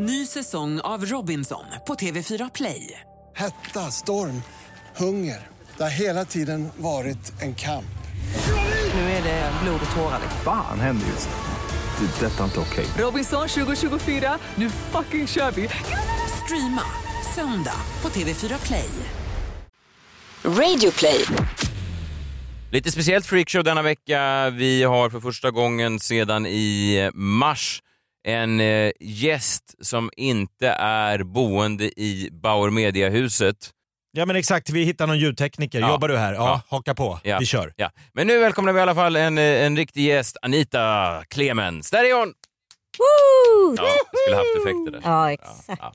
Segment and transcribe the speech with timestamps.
[0.00, 3.00] Ny säsong av Robinson på TV4 Play.
[3.36, 4.42] Hetta, storm,
[4.96, 5.46] hunger.
[5.76, 7.98] Det har hela tiden varit en kamp.
[8.94, 10.20] Nu är det blod och tårar.
[10.44, 12.06] Fan händer just nu.
[12.06, 12.26] Det.
[12.26, 12.86] är Detta är inte okej.
[12.98, 15.68] Robinson 2024, nu fucking kör vi!
[16.44, 16.82] Streama
[17.34, 18.90] söndag på TV4 Play.
[20.44, 21.24] Radio play.
[22.72, 24.50] Lite speciellt freakshow denna vecka.
[24.50, 27.82] Vi har för första gången sedan i mars
[28.26, 33.70] en eh, gäst som inte är boende i Bauer Media-huset.
[34.12, 35.80] Ja men exakt, vi hittar någon ljudtekniker.
[35.80, 35.90] Ja.
[35.90, 36.32] Jobbar du här?
[36.32, 36.76] Ja, Ja.
[36.76, 37.20] haka på.
[37.22, 37.38] Ja.
[37.38, 37.72] Vi kör.
[37.76, 37.90] Ja.
[38.14, 41.90] Men nu välkomnar vi i alla fall en, eh, en riktig gäst, Anita Clemens.
[41.90, 42.28] Där är hon!
[42.98, 43.74] Woo!
[43.76, 43.82] Ja,
[44.12, 45.00] jag skulle haft effekter där.
[45.10, 45.80] Ja, exakt.
[45.80, 45.92] Ja.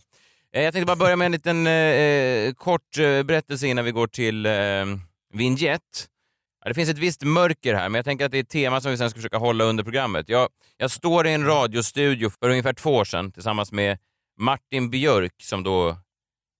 [0.55, 3.91] Eh, Jag tänkte bara börja med en liten eh, eh, kort eh, berättelse innan vi
[3.91, 4.51] går till eh,
[5.33, 5.81] vignett.
[6.63, 8.81] Ja, det finns ett visst mörker här, men jag tänker att det är ett tema
[8.81, 10.29] som vi sen ska försöka hålla under programmet.
[10.29, 13.97] Jag, jag står i en radiostudio för ungefär två år sedan tillsammans med
[14.39, 15.97] Martin Björk som då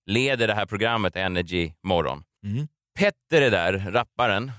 [0.05, 2.23] leder det här programmet Energy Morgon.
[2.45, 2.67] Mm.
[2.99, 4.51] Petter är där, rapparen.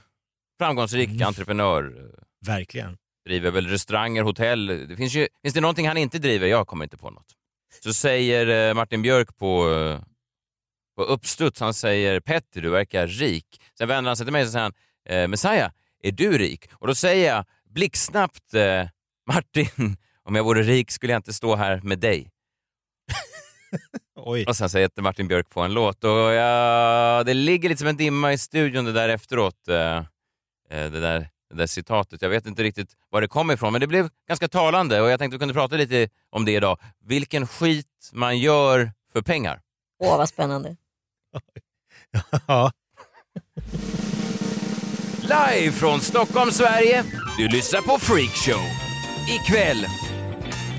[0.58, 1.26] Framgångsrik Mm.
[1.28, 2.10] entreprenör.
[2.46, 2.96] Verkligen.
[3.26, 4.66] Driver väl restauranger, hotell.
[4.88, 6.46] Det finns, ju, finns det någonting han inte driver?
[6.46, 7.26] Jag kommer inte på något.
[7.82, 10.00] Så säger eh, Martin Björk på, eh,
[10.96, 13.60] på uppstuds, han säger Petter, du verkar rik.
[13.78, 14.72] Sen vänder han sig till mig och säger han,
[15.08, 15.70] eh, Messiah,
[16.02, 16.70] är du rik?
[16.72, 18.88] Och då säger jag blixtsnabbt, eh,
[19.28, 19.66] Martin,
[20.24, 22.30] om jag vore rik skulle jag inte stå här med dig.
[24.16, 24.44] Oj.
[24.48, 27.96] Och sen sätter Martin Björk på en låt och jag, det ligger lite som en
[27.96, 29.68] dimma i studion det där efteråt.
[29.68, 30.04] eh, eh,
[30.70, 32.22] Det där, det där citatet.
[32.22, 35.18] Jag vet inte riktigt var det kom ifrån men det blev ganska talande och jag
[35.18, 36.78] tänkte vi kunde prata lite om det idag.
[37.04, 39.60] Vilken skit man gör för pengar.
[39.98, 40.76] Åh, vad spännande.
[42.46, 42.72] Ja.
[45.24, 47.04] Live från Stockholm, Sverige.
[47.38, 48.62] Du lyssnar på Freakshow.
[49.28, 49.86] Ikväll,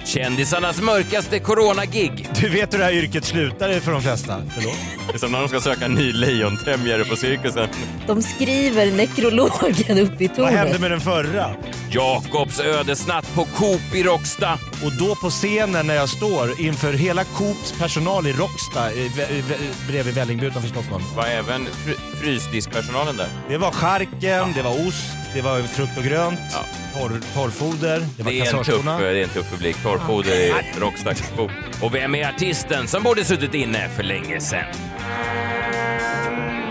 [0.05, 2.29] kändisarnas mörkaste coronagig.
[2.41, 4.41] Du vet hur det här yrket slutar för de flesta?
[4.55, 4.75] Förlåt?
[5.07, 7.67] Det är som när de ska söka en ny lejontämjare på cirkusen.
[8.07, 10.81] De skriver nekrologen uppe i Vad hände tornet.
[10.81, 11.55] med den förra?
[11.91, 14.53] Jakobs ödesnatt på Coop i Råcksta.
[14.85, 19.43] Och då på scenen när jag står inför hela Coops personal i vä-
[19.87, 21.03] bredvid Vällingby utanför Stockholm.
[21.15, 23.27] Var även fr- frysdiskpersonalen där?
[23.49, 25.03] Det var charken, det var ost,
[25.35, 26.59] det var frukt och grönt, Ja.
[26.99, 29.75] torr, torrfoder, det var Det är, en tuff, det är en tuff publik.
[29.83, 31.51] Torrfoder i Rockstars Coop.
[31.81, 34.63] Och vem är artisten som borde suttit inne för länge sedan?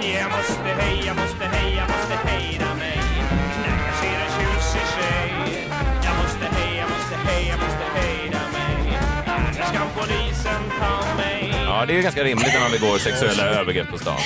[0.02, 2.98] Jag måste heja, måste heja, måste hejda mig
[3.62, 5.32] när jag ser en tjusig tjej.
[6.04, 11.54] Jag måste heja, måste heja, måste hejda mig annars ska polisen ta mig.
[11.64, 14.18] Ja, det är ganska rimligt när man begår sexuella övergrepp på stan.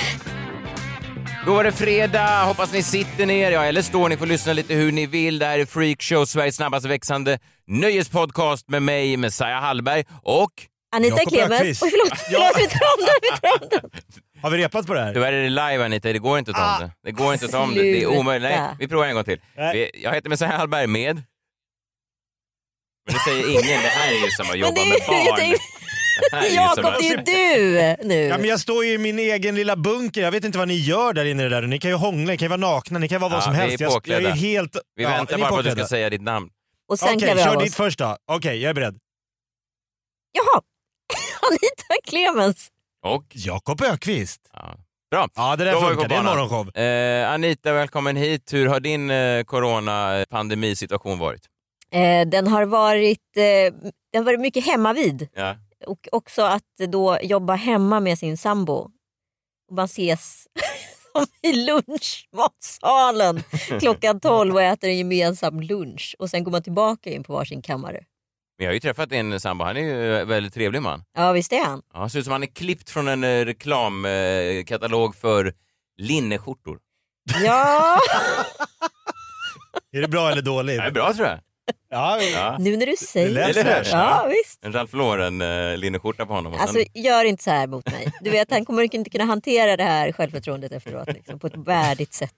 [1.49, 2.43] Då var det fredag.
[2.43, 5.39] Hoppas ni sitter ner, ja, eller står ni får lyssna lite hur ni vill.
[5.39, 10.51] Det här är Freakshow, Sveriges snabbast växande nöjespodcast med mig, Messiah Hallberg och
[10.95, 11.15] Anita.
[11.15, 11.83] Öqvist.
[11.83, 12.19] Oj, förlåt.
[12.19, 13.15] förlåt vi tar om den.
[13.21, 14.01] Vi tar om den.
[14.41, 15.13] Har vi repat på det här?
[15.13, 16.91] Tyvärr är det live Anita, det går inte att ta om det.
[17.03, 17.81] Det går inte att ta om det.
[17.81, 18.49] Det är omöjligt.
[18.49, 19.39] Nej, vi provar en gång till.
[19.55, 21.15] Vi- Jag heter Messiah Hallberg med...
[23.05, 23.81] Men det säger ingen.
[23.81, 25.55] Det här är ju som att jobba det med barn.
[26.29, 26.93] Som Jakob,
[27.25, 28.15] det är du nu.
[28.23, 30.73] Ja, men jag står ju i min egen lilla bunker, jag vet inte vad ni
[30.75, 31.49] gör där inne.
[31.49, 31.61] Där.
[31.61, 33.53] Ni kan ju hångla, ni kan ju vara nakna, ni kan vara vad Ja, som
[33.53, 33.81] vi är helst.
[33.81, 34.77] Jag, jag är helt...
[34.95, 36.49] Vi ja, väntar bara på att du ska säga ditt namn.
[36.89, 37.63] Och sen Okej, av kör oss.
[37.63, 38.17] ditt först då.
[38.31, 38.97] Okej, jag är beredd.
[40.31, 40.61] Jaha.
[41.49, 42.67] Anita Clemens.
[43.05, 43.25] Och?
[43.33, 44.41] Jakob Ökvist.
[44.53, 44.77] Ja.
[45.11, 45.27] Bra.
[45.35, 46.07] Ja, det där Då funkar.
[46.07, 46.77] Det är en morgonshow.
[46.77, 48.53] Eh, Anita, välkommen hit.
[48.53, 51.41] Hur har din eh, coronapandemisituation varit?
[51.91, 53.43] Eh, den har varit, eh,
[54.13, 55.27] den har varit mycket hemma vid.
[55.33, 55.55] Ja.
[55.85, 58.73] Och också att då jobba hemma med sin sambo.
[59.69, 60.47] Och man ses
[61.41, 63.43] i lunchmatsalen
[63.79, 66.15] klockan 12 och äter en gemensam lunch.
[66.19, 68.03] Och sen går man tillbaka in på varsin kammare.
[68.57, 69.65] Men jag har ju träffat din sambo.
[69.65, 71.03] Han är ju en väldigt trevlig man.
[71.13, 71.81] Ja visst är han.
[71.93, 75.53] Ja, han ser ut som han är klippt från en eh, reklamkatalog för
[75.97, 76.79] linneskjortor.
[77.43, 77.97] Ja,
[79.91, 80.77] Är det bra eller dåligt?
[80.77, 81.39] Det är bra tror jag.
[81.89, 82.57] Ja, Ja.
[82.59, 83.63] nu när du säger det.
[83.63, 84.63] fräscht, Ja, visst.
[84.65, 86.53] En Ralph Lauren eh, på honom.
[86.53, 88.11] Och Alltså sen, gör inte så här mot mig.
[88.21, 92.13] Du vet han kommer inte kunna hantera det här självförtroendet efteråt liksom, på ett värdigt
[92.13, 92.31] sätt.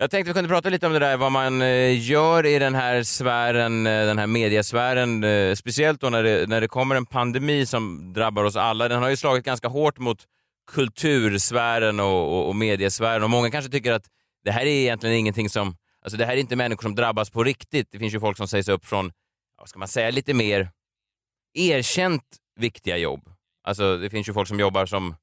[0.00, 2.74] jag tänkte vi kunde prata lite om det där, vad man eh, gör i den
[2.74, 5.24] här sfären, eh, den här mediasfären.
[5.56, 8.88] Speciellt då när det, när det kommer en pandemi som drabbar oss alla.
[8.88, 10.18] Den har ju slagit ganska hårt mot
[10.72, 14.04] kultursfären och, och, och mediesfären och många kanske tycker att
[14.44, 15.74] det här är egentligen ingenting som,
[16.04, 17.88] alltså det här är inte människor som drabbas på riktigt.
[17.90, 19.12] Det finns ju folk som sägs upp från,
[19.58, 20.70] vad ska man säga, lite mer
[21.58, 22.22] erkänt
[22.60, 23.30] viktiga jobb.
[23.64, 25.16] Alltså det finns ju folk som jobbar som,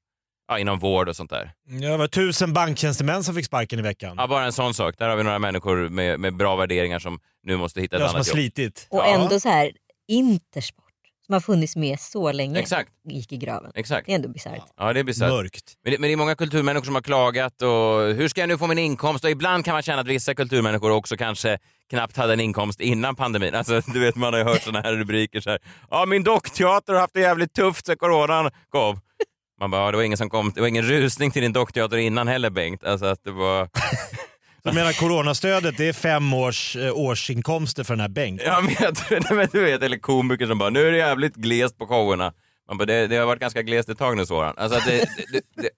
[0.48, 1.52] ja, inom vård och sånt där.
[1.80, 4.14] Det var tusen banktjänstemän som fick sparken i veckan.
[4.18, 4.98] Ja, bara en sån sak.
[4.98, 8.10] Där har vi några människor med, med bra värderingar som nu måste hitta ett Jag
[8.10, 8.34] som har annat jobb.
[8.34, 8.86] slitit.
[8.90, 9.06] Och Ja.
[9.06, 9.72] ändå så här,
[10.10, 10.87] Intersport
[11.28, 12.90] som har funnits med så länge Exakt.
[13.04, 13.72] gick i graven.
[13.74, 14.06] Exakt.
[14.06, 14.62] Det är ändå bisarrt.
[14.76, 15.30] Ja, det är bisarrt.
[15.30, 15.76] Mörkt.
[15.84, 18.58] Men det, men det är många kulturmänniskor som har klagat och hur ska jag nu
[18.58, 19.24] få min inkomst?
[19.24, 21.58] Och ibland kan man känna att vissa kulturmänniskor också kanske
[21.90, 23.54] knappt hade en inkomst innan pandemin.
[23.54, 25.58] Alltså, du vet, man har ju hört såna här rubriker så här.
[25.90, 29.00] Ja, min dockteater har haft det jävligt tufft sen coronan kom.
[29.60, 31.96] Man bara, ja, det var ingen som kom, det var ingen rusning till din dockteater
[31.96, 32.84] innan heller Bengt.
[32.84, 33.68] Alltså att det var...
[34.68, 38.42] Jag menar coronastödet, det är fem års eh, årsinkomster för den här Bengt.
[38.44, 41.34] Ja, men, jag tror- men du vet, eller komiker som bara, nu är det jävligt
[41.34, 42.32] glest på showerna.
[42.68, 44.54] Man bara, det, det har varit ganska glest ett tag nu Soran.
[44.56, 45.68] Alltså att det, det, det, det,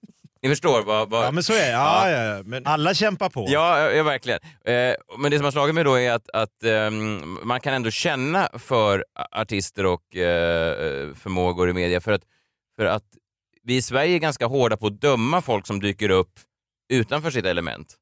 [0.41, 1.09] ni förstår vad...
[1.09, 1.71] vad Ja men så är det.
[1.71, 2.23] Ja, ja.
[2.23, 2.43] ja.
[2.45, 3.45] Men alla kämpar på.
[3.49, 4.39] Ja, ja, verkligen.
[4.65, 7.91] Eh, men det som har slagit mig då är att, att ehm, man kan ändå
[7.91, 12.21] känna för artister och eh, förmågor i media för att,
[12.75, 13.03] för att
[13.63, 16.31] vi i Sverige är ganska hårda på att döma folk som dyker upp
[16.93, 17.95] utanför sitt element.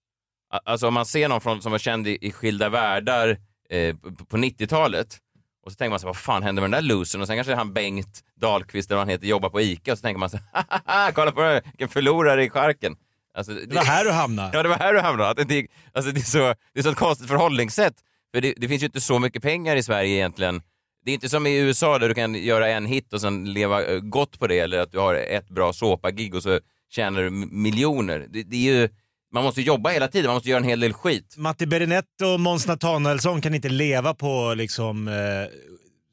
[0.66, 3.38] Alltså om man ser någon från, som var känd i, i skilda världar
[3.70, 5.18] eh, på, på 90-talet
[5.66, 7.22] och så tänker man så vad fan hände med den där losern?
[7.22, 10.02] Och sen kanske han Bengt Dahlqvist eller vad han heter jobbar på ICA och så
[10.02, 10.38] tänker man så
[10.86, 12.96] här, kolla på det, här, vilken förlorare i charken.
[13.34, 14.50] Alltså, Det var här du hamnade.
[14.58, 15.30] Ja, det var här du hamnade.
[15.30, 17.94] Att det, det- alltså, det, är så, det är så ett konstigt förhållningssätt.
[18.34, 20.62] För det, det finns ju inte så mycket pengar i Sverige egentligen.
[21.06, 23.86] Det är inte som i USA där du kan göra en hit och sen leva
[23.86, 26.60] eh, gott på det eller att du har ett bra såpagig och så
[26.90, 28.26] tjänar du miljoner.
[28.30, 28.90] Det, det är ju,
[29.34, 31.36] man måste jobba hela tiden, man måste göra en hel del skit.
[31.38, 35.14] Matti Berinett och Måns Nathanaelsson kan inte leva på liksom eh,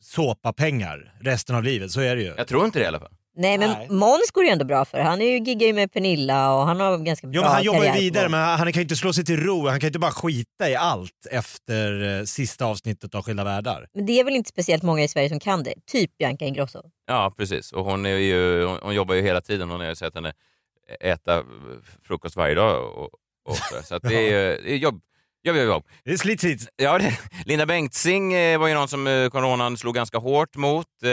[0.01, 1.91] såpapengar resten av livet.
[1.91, 2.35] Så är det ju.
[2.37, 3.13] Jag tror inte det i alla fall.
[3.39, 3.89] Nej men Nej.
[3.91, 4.99] Måns går det ändå bra för.
[4.99, 7.63] Han är ju, giggar ju med Pernilla och han har ganska bra Jo, men han
[7.63, 8.01] jobbar ju karriär.
[8.01, 9.69] vidare men han kan ju inte slå sig till ro.
[9.69, 13.87] Han kan ju inte bara skita i allt efter eh, sista avsnittet av Skilda Världar.
[13.95, 15.75] Men det är väl inte speciellt många i Sverige som kan det.
[15.93, 16.83] Typ Bianca Ingrosso.
[17.07, 17.73] Ja, precis.
[17.73, 19.71] Och hon, är ju, hon, hon jobbar ju hela tiden.
[19.71, 20.33] Hon har ju sett henne
[21.01, 21.45] äta
[22.03, 22.99] frukost varje dag.
[22.99, 23.11] Och,
[23.45, 25.01] och så så att det är, det är jobb,
[25.43, 25.87] jobb, jobb, jobb.
[26.05, 26.69] Det är slit, slit.
[26.77, 30.87] Ja, det, Linda Bengtzing eh, var ju någon som eh, coronan slog ganska hårt mot.
[31.03, 31.11] Eh,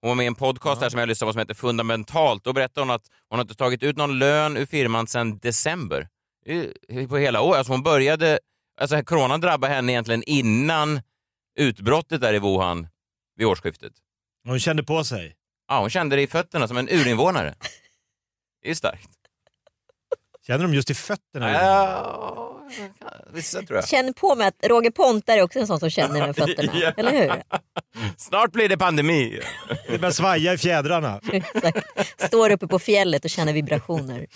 [0.00, 2.44] hon var med i en podcast där som jag lyssnade på som heter Fundamentalt.
[2.44, 6.08] Då berättade hon att hon inte tagit ut någon lön ur firman sedan december.
[7.08, 7.58] På hela året.
[7.58, 8.38] Alltså hon började...
[8.80, 11.00] Alltså coronan drabbade henne egentligen innan
[11.58, 12.88] utbrottet där i Wuhan
[13.36, 13.92] vid årsskiftet.
[14.44, 15.36] Hon kände på sig.
[15.68, 17.54] Ja, hon kände det i fötterna som en urinvånare.
[18.62, 19.08] Det är starkt.
[20.46, 21.52] Känner de just i fötterna?
[21.52, 22.60] Ja,
[23.32, 23.88] vissa tror jag.
[23.88, 26.72] Känn på mig att Roger Pontare är också en sån som känner med fötterna.
[26.80, 26.92] Ja.
[26.96, 27.42] Eller hur?
[28.16, 29.40] Snart blir det pandemi.
[29.88, 31.20] Det börjar svaja i fjädrarna.
[31.32, 31.86] Exakt.
[32.26, 34.26] Står uppe på fjället och känner vibrationer.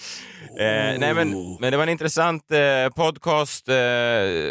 [0.59, 3.69] Eh, nej men, men det var en intressant eh, podcast.
[3.69, 3.75] Eh,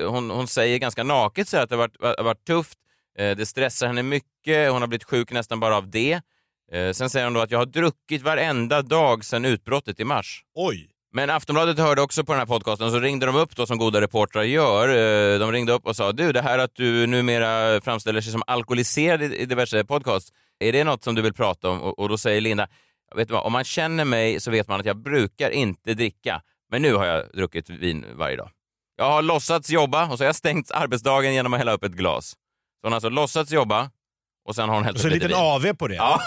[0.09, 2.77] hon, hon säger ganska naket så här, att det har varit, varit tufft.
[3.17, 4.71] Eh, det stressar henne mycket.
[4.71, 6.21] Hon har blivit sjuk nästan bara av det.
[6.71, 10.43] Eh, sen säger hon då att jag har druckit varenda dag sedan utbrottet i mars.
[10.55, 10.89] Oj.
[11.15, 14.01] Men Aftonbladet hörde också på den här podcasten så ringde de upp då som goda
[14.01, 14.89] reportrar gör.
[14.89, 18.43] Eh, De ringde upp och sa du det här att du numera framställer sig som
[18.47, 21.81] alkoholiserad i diverse podcasts, är det något som du vill prata om?
[21.81, 22.67] Och och då säger Linda,
[23.15, 26.41] vet du vad, om man känner mig så vet man att jag brukar inte dricka,
[26.71, 28.49] men nu har jag druckit vin varje dag.
[28.97, 31.91] Jag har låtsats jobba och så har jag stängt arbetsdagen genom att hälla upp ett
[31.91, 32.29] glas.
[32.29, 32.35] Så
[32.83, 33.89] hon har alltså låtsats jobba
[34.45, 35.41] och sen har hon hällt Och så en lite liten.
[35.43, 35.95] AV på det.
[35.95, 36.21] Ja.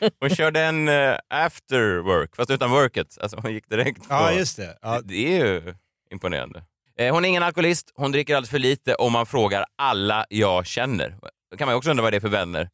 [0.20, 3.18] hon körde en uh, after work, fast utan worket.
[3.20, 4.14] Alltså hon gick direkt på...
[4.14, 4.78] Ja, just det.
[4.82, 5.00] Ja.
[5.00, 5.74] Det, det är ju
[6.10, 6.64] imponerande.
[6.98, 10.66] Eh, hon är ingen alkoholist, hon dricker alldeles för lite om man frågar alla jag
[10.66, 11.16] känner.
[11.50, 12.68] Då kan man också undra vad det är för vänner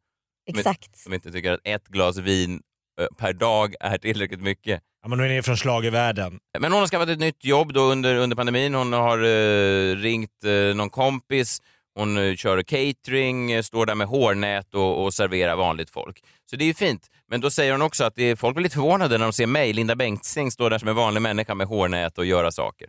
[0.46, 0.98] Exakt.
[0.98, 2.62] som inte tycker att ett glas vin
[3.00, 4.82] eh, per dag är tillräckligt mycket.
[5.02, 6.38] Ja, men hon är från schlagervärlden.
[6.58, 8.74] Men hon har skaffat ett nytt jobb då under, under pandemin.
[8.74, 11.62] Hon har eh, ringt eh, någon kompis,
[11.98, 16.24] hon eh, kör catering, eh, står där med hårnät och, och serverar vanligt folk.
[16.50, 17.10] Så det är ju fint.
[17.28, 19.46] Men då säger hon också att det är, folk blir lite förvånade när de ser
[19.46, 22.88] mig, Linda Bengtzing, stå där som en vanlig människa med hårnät och göra saker.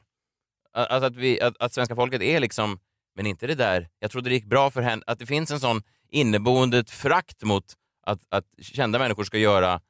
[0.74, 2.80] Att, att, att, vi, att, att svenska folket är liksom,
[3.16, 5.60] men inte det där, jag trodde det gick bra för henne, att det finns en
[5.60, 7.64] sån inneboende frakt mot
[8.06, 9.82] att, att kända människor ska göra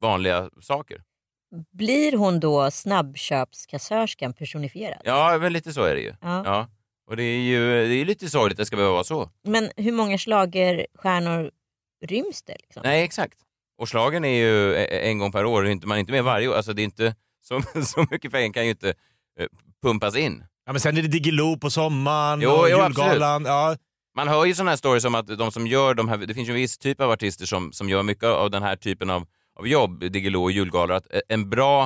[0.00, 1.02] vanliga saker.
[1.72, 5.00] Blir hon då snabbköpskassörskan personifierad?
[5.04, 6.14] Ja, men lite så är det ju.
[6.20, 6.42] Ja.
[6.44, 6.68] Ja.
[7.10, 9.30] Och det är ju det är lite sorgligt att det ska behöva vara så.
[9.44, 11.50] Men hur många schlagerstjärnor
[12.06, 12.56] ryms det?
[12.62, 12.82] Liksom?
[12.84, 13.38] Nej, exakt.
[13.78, 16.48] Och slagen är ju e- en gång per år, inte- man är inte med varje
[16.48, 16.54] år.
[16.54, 18.88] Alltså det är inte, så, så mycket pengar kan ju inte
[19.40, 19.46] eh,
[19.82, 20.44] pumpas in.
[20.66, 23.44] Ja, men sen är det Diggiloo på sommaren Jo, och jo, julgalan.
[23.44, 23.76] Ja.
[24.16, 26.48] Man hör ju sådana här stories om att de som gör de här, det finns
[26.48, 29.26] ju en viss typ av artister som, som gör mycket av den här typen av,
[29.58, 31.82] av jobb, Diggiloo och julgalor, att en bra,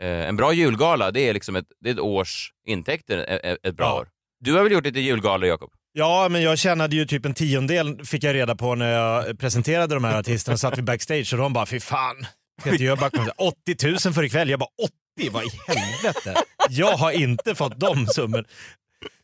[0.00, 3.76] eh, en bra julgala det är liksom ett, det är ett års intäkter ett, ett
[3.76, 4.00] bra Ja.
[4.00, 4.08] år.
[4.44, 5.70] Du har väl gjort lite julgalor Jakob?
[5.92, 9.94] ja, men jag tjänade ju typ en tiondel fick jag reda på när jag presenterade
[9.94, 10.56] de här artisterna.
[10.56, 12.26] Satt vi backstage och de bara, fy fan.
[12.62, 14.50] Peter Jöback kom och sa, 80 000 för ikväll.
[14.50, 14.68] Jag bara,
[15.16, 15.30] 80?
[15.30, 16.34] Vad i helvete?
[16.68, 18.44] Jag har inte fått de summor.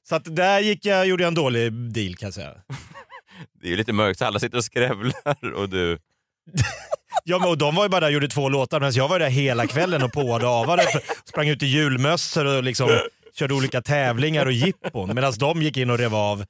[0.09, 2.53] Så att där gick jag, gjorde jag en dålig deal kan jag säga.
[3.61, 5.99] Det är ju lite mörkt så alla sitter och skrävlar och du...
[7.25, 9.19] Ja, men och de var ju bara där och gjorde två låtar medan jag var
[9.19, 10.87] där hela kvällen och påade och avade.
[11.25, 12.89] Sprang ut i julmössor och liksom
[13.35, 15.15] körde olika tävlingar och jippon.
[15.15, 16.45] Medan de gick in och rev av,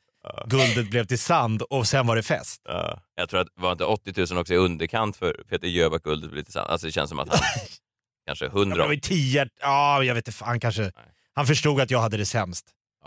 [0.47, 2.61] guldet blev till sand och sen var det fest.
[2.65, 6.31] Ja, jag tror att var inte 80 000 också i underkant för Peter Jöback guldet
[6.31, 6.71] blir lite sant.
[6.71, 7.39] Alltså det känns som att han
[8.27, 8.77] kanske Ja, men 100.
[8.77, 10.93] det var ju ja jag vet inte, han kanske,
[11.35, 12.67] han förstod att jag hade det sämst.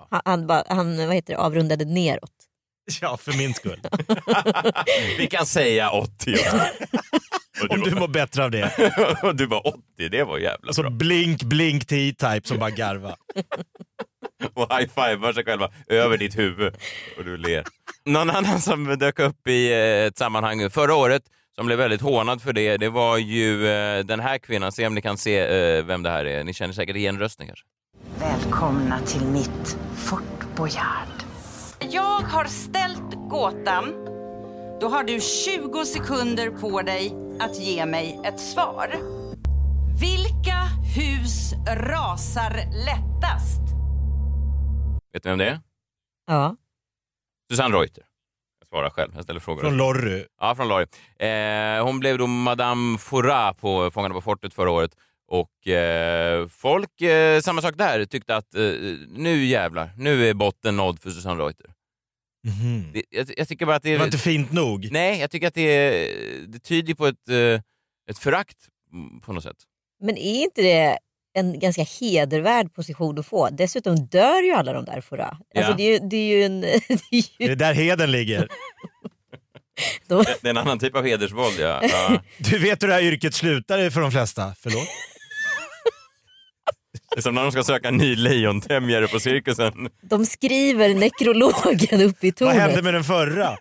[0.10, 2.32] Han, han, bara, han vad heter det, avrundade neråt.
[3.02, 3.80] Ja, för min skull.
[5.18, 6.36] Vi kan säga 80.
[7.62, 8.72] Och Om du, du mår bättre av det.
[9.24, 9.80] och du bara 80,
[10.12, 10.92] det var jävla Alltså bra.
[10.92, 13.16] blink, blink T-Type som bara garva.
[14.54, 16.74] Och high-fivar sig själva över ditt huvud
[17.18, 17.64] och du ler.
[18.06, 21.24] Någon annan som dök upp i eh, ett sammanhang förra året
[21.56, 24.72] som blev väldigt hånad för det, det var ju eh, den här kvinnan.
[24.72, 26.44] Se om ni kan se eh, vem det här är.
[26.44, 27.66] Ni känner säkert igen rösten kanske.
[28.20, 31.24] Välkomna till mitt Fort Boyard.
[31.90, 33.94] Jag har ställt gåtan.
[34.82, 38.96] Då har du 20 sekunder på dig att ge mig ett svar.
[40.02, 40.62] Vilka
[40.96, 42.54] hus rasar
[42.86, 43.62] lättast?
[45.14, 45.60] Vet ni vem det är?
[46.28, 46.56] Ja.
[47.52, 48.04] Susanne Reuter.
[48.60, 49.62] Jag svarar själv, jag ställer frågor.
[49.62, 50.26] Från Lorry.
[50.40, 50.86] Ja, från Lorry.
[51.20, 54.92] Eh, hon blev då Madame Fouras på Fångarna på fortet förra året.
[55.28, 58.62] Och eh, folk, eh, samma sak där, tyckte att eh,
[59.10, 61.74] nu jävlar, nu är botten nådd för Susanne Reuter.
[62.44, 62.92] Mhm.
[62.94, 64.88] Det, jag, jag tycker bara att det Det var inte fint nog.
[64.92, 65.90] Nej, jag tycker att det,
[66.48, 67.62] det tyder på ett, eh,
[68.10, 68.58] ett förakt
[68.94, 69.58] mm, på något sätt.
[70.02, 70.98] Men är inte det
[71.36, 73.50] en ganska hedervärd position att få?
[73.50, 75.26] Dessutom dör ju alla de där förra.
[75.26, 75.74] Alltså Ja.
[75.78, 76.62] det, är ju, det är ju en...
[76.62, 78.48] Det är Det ju, är där heden ligger.
[80.08, 81.80] de, Det det är en annan typ av hedersvåld, ja.
[81.92, 82.22] ja.
[82.38, 84.56] Du vet hur det här yrket slutar för de flesta.
[84.60, 84.88] Förlåt?
[87.16, 89.90] Det är som när de ska söka en ny lejontämjare på cirkusen.
[90.02, 92.56] de skriver nekrologen uppe i Vad tornet.
[92.62, 93.58] hände med den förra?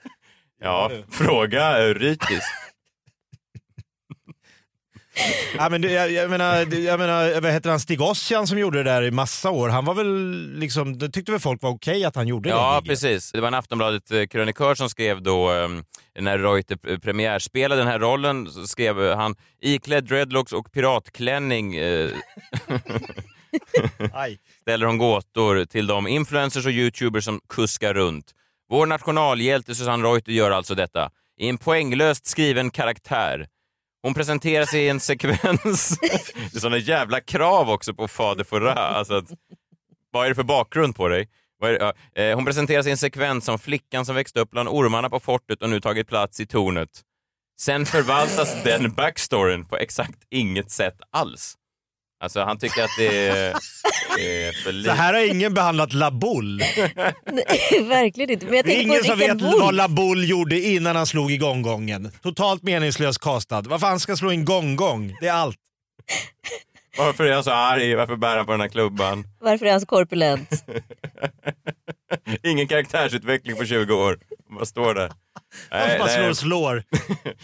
[0.62, 2.44] Ja, fråga Eurytis.
[5.58, 8.90] Ja, men jag, jag, menar, jag menar, vad heter han, Stig Ossian som gjorde det
[8.90, 9.68] där i massa år.
[9.68, 12.54] Han var väl liksom, det tyckte väl folk var okej att han gjorde det.
[12.54, 13.32] Ja, precis.
[13.32, 15.84] Det var en Aftonbladet-krönikör som skrev då, um,
[16.18, 22.10] när Reuter premiärspelade den här rollen, så skrev han iklädd dreadlocks och piratklänning eh.
[24.62, 28.34] ställer hon gåtor till de influencers och youtubers som kuskar runt.
[28.68, 33.46] Vår nationalhjälte Susanne Reuter gör alltså detta i en poänglöst skriven karaktär.
[34.02, 35.98] Hon presenterar sig i en sekvens.
[36.52, 38.78] det är såna jävla krav också på fader Fouras.
[38.78, 39.30] Alltså att,
[40.10, 41.28] vad är det för bakgrund på dig?
[41.58, 41.94] Vad är det?
[42.14, 45.10] Ja, eh, hon presenterar sig i en sekvens som flickan som växte upp bland ormarna
[45.10, 46.88] på fortet och nu tagit plats i tornet.
[47.60, 51.56] Sen förvaltas den backstoryn på exakt inget sätt alls.
[52.22, 53.48] Alltså han tycker att det är,
[54.18, 54.92] är för Så lite.
[54.92, 56.64] här har ingen behandlat La Boule.
[57.32, 58.46] Nej, verkligen inte.
[58.46, 59.60] Men jag Det är ingen på som vet Wolff.
[59.60, 62.10] vad La Boule gjorde innan han slog igång gången.
[62.22, 63.60] Totalt meningslös castad.
[63.62, 65.16] Varför han ska slå in gång-gång?
[65.20, 65.56] Det är allt.
[66.98, 67.94] Varför är han så arg?
[67.94, 69.24] Varför bär han på den här klubban?
[69.40, 70.50] Varför är han så korpulent?
[72.42, 74.18] Ingen karaktärsutveckling på 20 år.
[74.48, 75.12] Vad står där?
[75.70, 76.84] Varför bara slår och slår?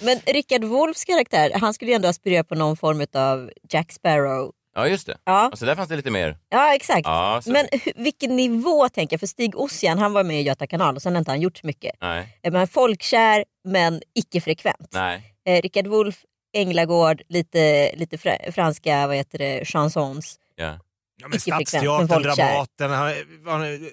[0.04, 4.52] Men Rickard Wolffs karaktär, han skulle ju ändå aspirera på någon form av Jack Sparrow.
[4.78, 5.16] Ja, just det.
[5.24, 6.38] Ja, Alltså, där fanns det lite mer.
[6.48, 7.00] ja exakt.
[7.04, 7.50] Ja, så...
[7.50, 9.20] Men vilken nivå tänker jag?
[9.20, 11.56] För Stig Ossian han var med i Göta kanal och sen har inte han gjort
[11.58, 11.94] så mycket.
[12.00, 14.88] Nej, Eh, Men folkkär men icke-frekvent.
[14.92, 15.34] nej.
[15.44, 16.24] Eh, Rickard Wolff,
[16.56, 20.36] Änglagård, lite, lite fra- franska vad heter det, chansons.
[20.56, 20.78] Ja.
[21.20, 22.36] Ja, men Stadsteatern, men folkkär.
[22.36, 22.90] Dramaten.
[22.90, 23.12] Han,
[23.46, 23.90] han,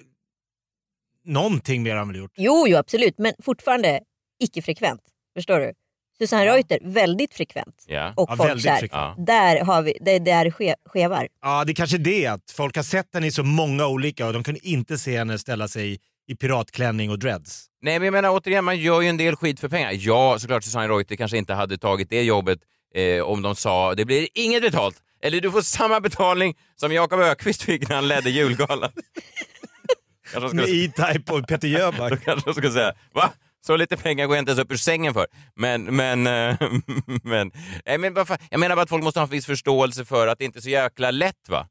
[1.24, 2.32] någonting mer har han väl gjort?
[2.36, 4.00] Jo, jo absolut, men fortfarande
[4.44, 5.00] icke-frekvent.
[5.36, 5.72] Förstår du?
[6.18, 7.84] Susanne Reuter, väldigt frekvent.
[7.86, 8.12] Ja.
[8.16, 8.78] Och Ja, väldigt folkkär.
[8.80, 9.26] frekvent.
[9.26, 11.28] Där har vi, det, det är ske, skevar.
[11.42, 14.32] Ja, det är kanske det att folk har sett henne i så många olika och
[14.32, 17.66] de kunde inte se henne ställa sig i piratklänning och dreads.
[17.82, 19.92] Nej, men jag menar återigen, man gör ju en del skit för pengar.
[19.94, 22.58] Ja, såklart Susanne Reuter kanske inte hade tagit det jobbet
[22.94, 24.96] eh, om de sa det blir inget betalt.
[25.22, 28.90] Eller du får samma betalning som Jakob Ökvist fick när han ledde julgalan.
[30.52, 32.24] Med E-Type och Peter då Jöback.
[32.24, 33.32] kanske de skulle säga, va?
[33.66, 35.26] Så lite pengar går jag inte ens upp ur sängen för.
[35.54, 36.56] Men, men, eh,
[37.22, 37.52] men,
[37.86, 40.26] nej, men vad fan, jag menar bara att folk måste ha en viss förståelse för
[40.26, 41.68] att det inte är så jäkla lätt va?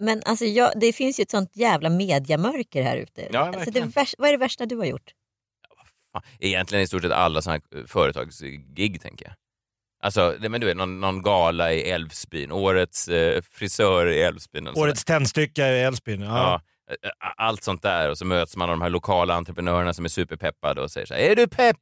[0.00, 3.28] Men alltså, jag, det finns ju ett sånt jävla mediamörker här ute.
[3.32, 5.10] Ja, alltså, det värsta, vad är det värsta du har gjort?
[6.40, 9.34] Egentligen i stort sett alla sådana här företagsgig tänker jag.
[10.02, 14.68] Alltså, det- men du vet, någon, någon gala i Älvsbyn, årets eh, frisör i Älvsbyn.
[14.68, 16.20] Årets tändstycke i Älvsbyn.
[16.20, 16.28] Ja.
[16.38, 16.60] Ja, eh,
[17.36, 20.80] allt sånt där och så möts man av de här lokala entreprenörerna som är superpeppade
[20.80, 21.78] och säger så här, är du pepp?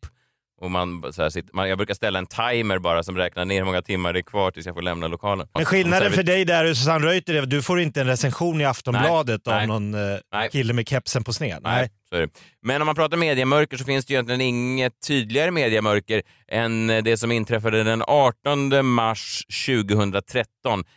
[0.61, 3.59] Och man, så här, sitter, man, jag brukar ställa en timer bara som räknar ner
[3.59, 5.49] hur många timmar det är kvar tills jag får lämna lokalen.
[5.55, 8.07] Men skillnaden här, för dig där och Susanne Reuter är att du får inte en
[8.07, 9.67] recension i Aftonbladet Nej, av nej.
[9.67, 10.51] någon eh, Nej.
[10.51, 11.59] kille med kepsen på sned.
[11.63, 11.91] Nej.
[12.13, 12.29] Nej.
[12.63, 17.17] Men om man pratar mediemörker så finns det ju egentligen inget tydligare mediemörker än det
[17.17, 20.45] som inträffade den 18 mars 2013.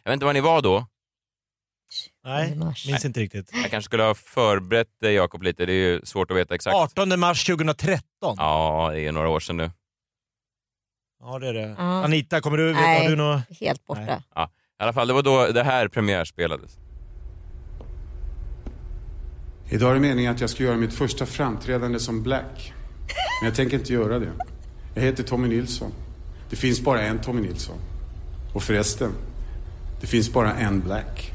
[0.04, 0.86] Jag vet inte var ni var då?
[2.26, 2.88] Nej, mars.
[2.88, 3.50] minns inte riktigt.
[3.54, 6.76] Jag kanske skulle ha förberett dig Jakob lite, det är ju svårt att veta exakt.
[6.76, 8.04] 18 mars 2013.
[8.22, 9.72] Ja, det är några år sedan nu.
[11.20, 11.76] Ja, det är det.
[11.78, 12.04] Ja.
[12.04, 13.04] Anita, kommer du, Nej.
[13.04, 13.42] har du något?
[13.60, 14.02] Helt borta.
[14.02, 14.22] Nej.
[14.36, 14.50] Ja,
[14.80, 16.78] I alla fall, det var då det här premiärspelades.
[19.70, 22.74] Idag är det meningen att jag ska göra mitt första framträdande som Black.
[23.42, 24.32] Men jag tänker inte göra det.
[24.96, 25.92] Jag heter Tommy Nilsson.
[26.50, 27.78] Det finns bara en Tommy Nilsson.
[28.54, 29.12] Och förresten,
[30.02, 31.33] det finns bara en Black.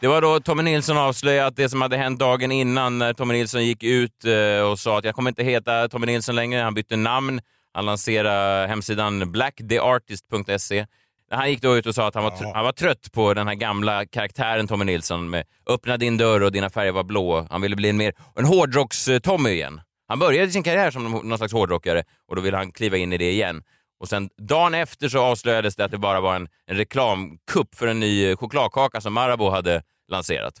[0.00, 3.64] Det var då Tommy Nilsson avslöjat det som hade hänt dagen innan när Tommy Nilsson
[3.64, 6.60] gick ut eh, och sa att jag kommer inte heta Tommy Nilsson längre.
[6.60, 7.40] Han bytte namn.
[7.74, 10.86] Han lanserade hemsidan blacktheartist.se.
[11.30, 13.54] Han gick då ut och sa att han var, han var trött på den här
[13.54, 17.46] gamla karaktären Tommy Nilsson med öppna din dörr och dina färger var blå.
[17.50, 19.80] Han ville bli en mer en hårdrocks-Tommy igen.
[20.08, 23.18] Han började sin karriär som någon slags hårdrockare och då ville han kliva in i
[23.18, 23.62] det igen.
[24.00, 27.86] Och sen dagen efter så avslöjades det att det bara var en, en reklamkupp för
[27.86, 30.60] en ny eh, chokladkaka som Marabou hade lanserat.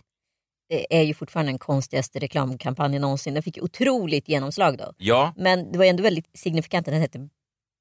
[0.68, 3.34] Det är ju fortfarande den konstigaste reklamkampanjen någonsin.
[3.34, 4.92] Den fick otroligt genomslag då.
[4.98, 7.28] Ja, Men det var ändå väldigt signifikant att den hette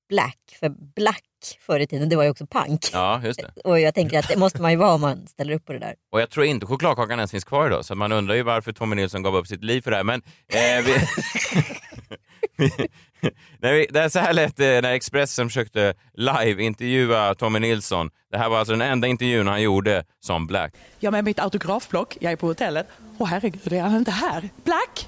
[0.09, 0.37] Black.
[0.59, 1.23] För Black
[1.59, 2.89] förr i tiden, det var ju också punk.
[2.93, 3.61] ja just det.
[3.63, 5.79] Och jag tänker att det måste man ju vara om man ställer upp på det
[5.79, 5.95] där.
[6.11, 8.95] Och jag tror inte chokladkakan ens finns kvar idag, så man undrar ju varför Tommy
[8.95, 10.03] Nilsson gav upp sitt liv för det här.
[10.03, 10.95] Men eh, vi...
[13.59, 18.09] Nej, det är så här lät det när Expressen försökte live-intervjua Tommy Nilsson.
[18.31, 20.73] Det här var alltså den enda intervjun han gjorde som Black.
[20.99, 22.87] Jag har med mitt autografblock, jag är på hotellet.
[23.17, 24.49] Åh herregud, är han inte här?
[24.63, 25.07] Black?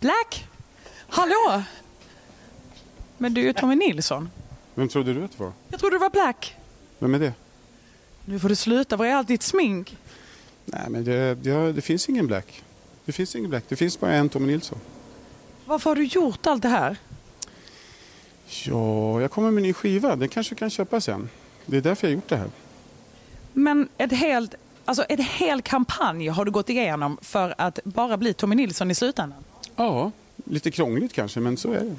[0.00, 0.44] Black?
[1.08, 1.62] Hallå?
[3.18, 4.30] Men du är ju Tommy Nilsson.
[4.74, 5.52] Vem trodde du att det var?
[5.68, 6.56] Jag trodde du var Black.
[6.98, 7.32] Vem är det?
[8.24, 9.96] Nu får du sluta, var är allt ditt smink?
[10.64, 12.62] Nej, men det, det, det finns ingen Black.
[13.04, 13.64] Det finns ingen Black.
[13.68, 14.78] Det finns bara en Tommy Nilsson.
[15.66, 16.96] Varför har du gjort allt det här?
[18.46, 20.16] Ja, jag kommer med en ny skiva.
[20.16, 21.28] Den kanske kan köpa sen.
[21.66, 22.50] Det är därför jag har gjort det här.
[23.52, 28.34] Men ett helt, alltså ett hel kampanj har du gått igenom för att bara bli
[28.34, 29.44] Tommy Nilsson i slutändan.
[29.76, 30.10] Ja,
[30.44, 31.96] lite krångligt kanske, men så är det.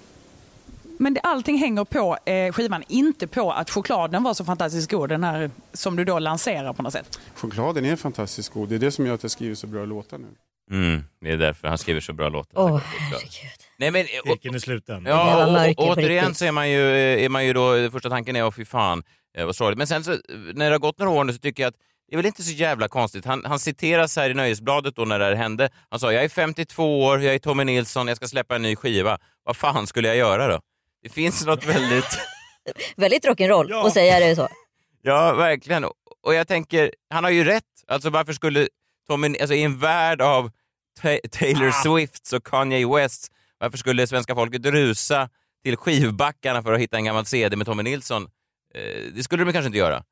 [0.97, 5.09] Men det, allting hänger på eh, skivan, inte på att chokladen var så fantastiskt god,
[5.09, 7.19] den här som du då lanserar på något sätt.
[7.35, 8.69] Chokladen är fantastiskt god.
[8.69, 10.27] Det är det som gör att jag skriver så bra låtar nu.
[10.71, 12.61] Mm, det är därför han skriver så bra låtar.
[12.61, 13.51] Åh herregud.
[13.77, 15.05] Nej, men, och, Cirkeln är sluten.
[15.05, 16.81] Ja, och, och, återigen så är man ju,
[17.25, 19.03] är man ju då, första tanken är åh fy fan
[19.37, 19.77] eh, vad sorgligt.
[19.77, 20.17] Men sen så,
[20.53, 21.75] när det har gått några år nu så tycker jag att
[22.09, 23.25] det är väl inte så jävla konstigt.
[23.25, 25.69] Han, han citeras här i Nöjesbladet då när det här hände.
[25.89, 28.75] Han sa jag är 52 år, jag är Tommy Nilsson, jag ska släppa en ny
[28.75, 29.17] skiva.
[29.43, 30.61] Vad fan skulle jag göra då?
[31.05, 32.19] Det finns något väldigt...
[32.95, 33.87] Väldigt rock'n'roll Ja.
[33.87, 34.47] att säga det så.
[35.01, 35.85] Ja, verkligen.
[36.23, 37.63] Och jag tänker, han har ju rätt.
[37.87, 38.67] Alltså varför skulle
[39.07, 40.51] Tommy, alltså i en värld av
[41.01, 45.29] Ta- Taylor Swifts och Kanye West, varför skulle svenska folket rusa
[45.63, 48.23] till skivbackarna för att hitta en gammal CD med Tommy Nilsson?
[48.75, 50.03] Eh, det skulle de kanske inte göra.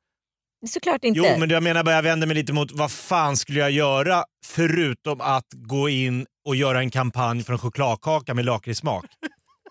[0.68, 1.20] Såklart inte.
[1.20, 4.24] Jo, men jag menar bara, jag vänder mig lite mot vad fan skulle jag göra
[4.46, 9.04] förutom att gå in och göra en kampanj för en chokladkaka med lakritssmak?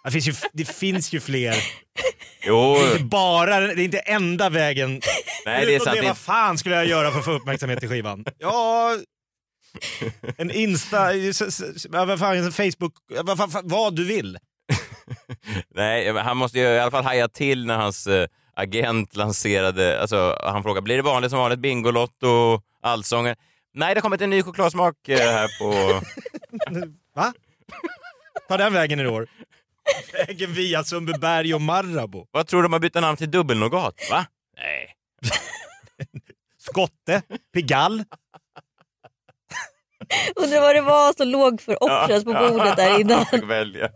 [0.04, 1.56] Det finns, ju, det finns ju fler.
[2.46, 5.02] Jo, Det är inte bara, det är inte enda vägen.
[5.46, 5.98] nej det är sant.
[6.02, 8.26] det, vad fan skulle jag göra för att få uppmärksamhet till skivan?
[8.38, 8.98] Ja,
[10.38, 11.10] en Insta,
[11.89, 14.38] vad fan, en Facebook, vad, vad du vill.
[15.76, 20.38] nej, han måste ju i alla fall haja till när hans eh, agent lanserade, alltså
[20.44, 23.36] han frågade blir det vanligt som vanligt Bingolotto, allsånger?
[23.74, 26.02] Nej, det har kommit en ny chokladsmak eh, här på...
[27.16, 27.34] Va?
[28.50, 29.28] Ta den vägen i år.
[30.28, 32.26] Vägen via Sundbyberg och Marabou.
[32.32, 33.96] Vad tror du de har bytt namn till Dubbelnougat?
[34.12, 34.26] Va?
[34.58, 34.96] Nej.
[36.58, 37.22] Skotte,
[37.54, 38.06] Pigalle.
[40.36, 43.26] Undrar vad det var som låg för offras på bordet där innan.
[43.48, 43.89] Välja.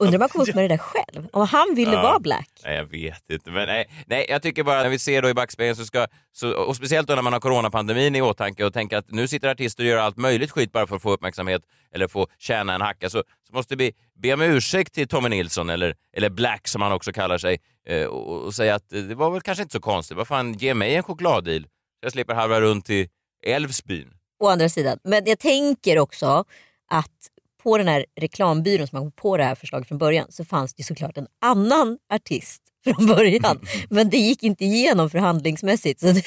[0.00, 1.28] Undrar om han kom upp med det där själv.
[1.32, 2.02] Om han ville Ja.
[2.02, 2.50] vara black.
[2.64, 3.50] Nej, jag vet inte.
[3.50, 6.52] Men nej, nej, jag tycker bara när vi ser då i backspegeln så ska, så,
[6.52, 9.84] och speciellt då när man har coronapandemin i åtanke och tänker att nu sitter artister
[9.84, 11.62] och gör allt möjligt skit bara för att få uppmärksamhet
[11.94, 15.70] eller få tjäna en hacka så, så måste vi be om ursäkt till Tommy Nilsson
[15.70, 19.14] eller, eller Black som han också kallar sig eh, och, och säga att eh, det
[19.14, 20.16] var väl kanske inte så konstigt.
[20.16, 21.68] Vad fan, ge mig en chokladdeal så
[22.00, 23.08] jag slipper harva runt till
[23.46, 24.10] Älvsbyn.
[24.40, 24.98] Å andra sidan.
[25.04, 26.44] Men jag tänker också
[26.90, 27.30] att
[27.68, 30.74] på den här reklambyrån som man kom på det här förslaget från början så fanns
[30.74, 33.60] det såklart en annan artist från början.
[33.90, 36.00] Men det gick inte igenom förhandlingsmässigt.
[36.00, 36.22] Så det,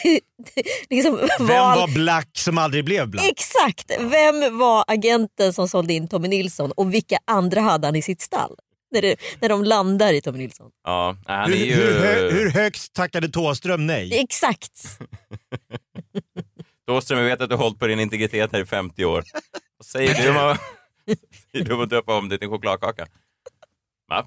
[0.55, 3.25] det, liksom Vem val- var Black som aldrig blev Black?
[3.31, 3.91] Exakt!
[3.99, 8.21] Vem var agenten som sålde in Tommy Nilsson och vilka andra hade han i sitt
[8.21, 8.55] stall?
[8.91, 10.69] När, det, när de landar i Tommy Nilsson.
[10.83, 11.73] Ja, han Hur, är ju...
[11.73, 14.19] hur, hö, hur högt tackade Thåström nej?
[14.19, 14.71] Exakt!
[16.87, 19.23] Thåström, jag vet att du har hållit på din integritet här i 50 år.
[19.77, 20.31] Vad säger du
[21.51, 23.05] du att döpa om det till en chokladkaka?
[24.09, 24.25] Va?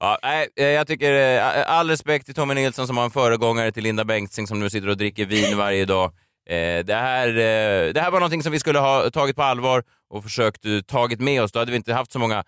[0.00, 3.72] Ja, nej, eh, jag tycker eh, all respekt till Tommy Nilsson som har en föregångare
[3.72, 6.12] till Linda Bengtzing som nu sitter och dricker vin varje dag.
[6.48, 9.84] Eh, Det här, eh, det här var någonting som vi skulle ha tagit på allvar
[10.10, 11.52] och försökt eh, tagit med oss.
[11.52, 12.44] Då hade vi inte haft så många eh,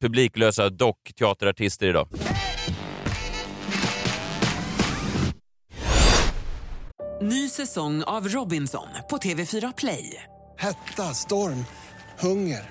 [0.00, 2.08] publiklösa dockteaterartister idag.
[7.22, 10.22] Ny säsong av Robinson på TV4 Play.
[10.58, 11.64] Hetta, storm,
[12.18, 12.70] hunger.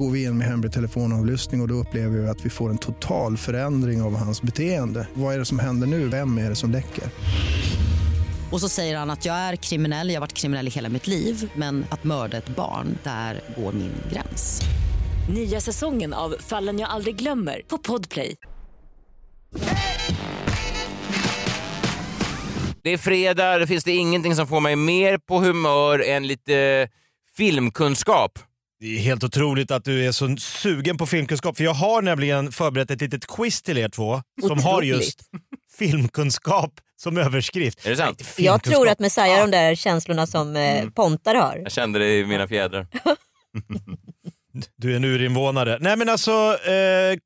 [0.00, 2.78] Går vi in med hemlig telefonavlyssning och, och då upplever vi att vi får en
[2.78, 5.08] total förändring av hans beteende.
[5.14, 6.08] Vad är det som händer nu?
[6.08, 7.04] Vem är det som läcker?
[8.52, 11.06] Och så säger han att jag är kriminell, jag har varit kriminell i hela mitt
[11.06, 14.60] liv men att mörda ett barn, där går min gräns.
[15.34, 18.36] Nya säsongen av Fallen jag aldrig glömmer på Podplay.
[22.82, 26.88] Det är fredag, det finns det ingenting som får mig mer på humör än lite
[27.36, 28.38] filmkunskap.
[28.80, 31.56] Det är helt otroligt att du är så sugen på filmkunskap.
[31.56, 35.20] För jag har nämligen förberett ett litet quiz till er två som har just
[35.78, 37.86] filmkunskap som överskrift.
[37.86, 38.18] Är det sant?
[38.20, 38.72] Jag Filmkunskap.
[38.74, 41.60] tror att Messiah har de där känslorna som eh, Pontar har.
[41.62, 42.86] Jag kände det i mina fjädrar.
[44.76, 45.78] Du är en urinvånare.
[45.80, 46.30] Nej men alltså,
[46.64, 47.18] eh,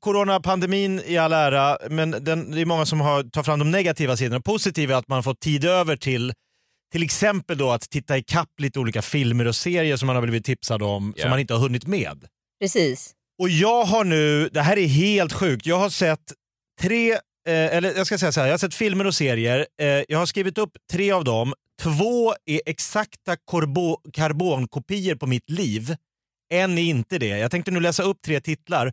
[0.00, 4.16] coronapandemin i all ära, men den, det är många som har tar fram de negativa
[4.16, 4.40] sidorna.
[4.40, 6.32] Positiva är att man får tid över till
[6.92, 10.22] till exempel då att titta i kapp lite olika filmer och serier som man har
[10.22, 11.22] blivit tipsad om Ja.
[11.22, 12.26] som man inte har hunnit med.
[12.60, 13.12] Precis.
[13.38, 16.32] Och jag har nu, det här är helt sjukt, jag har sett
[16.80, 19.66] tre, eh, eller jag ska säga så här, jag har sett filmer och serier.
[19.80, 21.54] Eh, jag har skrivit upp tre av dem.
[21.82, 25.96] Två är exakta korbo, karbonkopior på mitt liv.
[26.54, 27.26] En är inte det.
[27.26, 28.92] Jag tänkte nu läsa upp tre titlar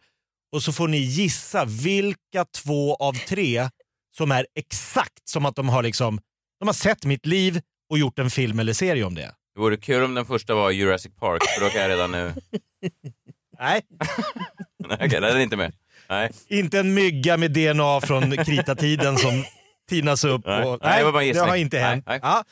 [0.56, 3.69] och så får ni gissa vilka två av tre
[4.17, 6.19] som är exakt som att de har liksom,
[6.60, 7.62] de har sett mitt liv
[7.93, 9.36] och gjort en film eller serie om det.
[9.56, 12.34] Det vore kul om den första var Jurassic Park, för då kan jag redan nu...
[13.60, 13.82] Nej.
[14.88, 15.73] Nej, Okej, den är inte med.
[16.10, 16.32] Nej.
[16.47, 19.43] Inte en mygga med DNA från kritatiden som
[19.89, 20.41] tinas upp.
[20.45, 20.63] Nej.
[20.63, 22.06] Och, Nej, det var bara en det har inte Nej, hänt.
[22.08, 22.19] nej.
[22.23, 22.43] Ja.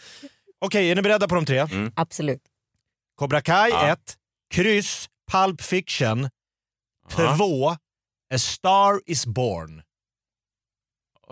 [0.66, 1.68] Okej, är ni beredda på de tre?
[1.96, 2.42] Absolut.
[3.16, 3.88] Cobra Kai Ja.
[3.88, 4.00] 1,
[4.54, 6.30] kryss, Pulp Fiction
[7.18, 7.36] Ja.
[7.38, 7.70] 2,
[8.34, 9.82] A Star Is Born.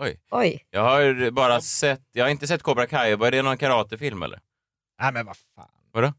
[0.00, 0.20] Oj.
[0.30, 0.66] Oj.
[0.70, 4.40] Jag har bara sett, jag har inte sett Cobra Kai, var det någon karatefilm eller?
[5.02, 5.68] Nej men vad fan.
[5.92, 6.12] Vadå?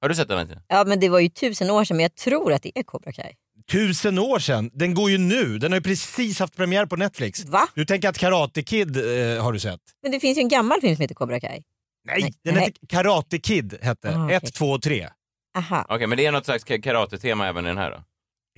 [0.00, 0.62] Har du sett den inte?
[0.68, 3.12] Ja men det var ju tusen år sedan men jag tror att det är Cobra
[3.12, 3.32] Kai.
[3.70, 5.58] Tusen år sedan, den går ju nu.
[5.58, 7.44] Den har ju precis haft premiär på Netflix.
[7.44, 7.68] Va?
[7.74, 9.80] Du tänker att Karate Kid eh, har du sett?
[10.02, 11.62] Men det finns ju en gammal film som heter Cobra Kai.
[12.04, 12.32] Nej, Nej.
[12.44, 12.64] den Nej.
[12.64, 13.78] hette Karate Kid.
[13.82, 14.16] hette.
[14.16, 14.52] Ah, 1, okej.
[14.52, 15.08] 2 och 3.
[15.56, 15.86] Aha.
[15.88, 18.04] Okej, men det är något slags ka- karate-tema även i den här då?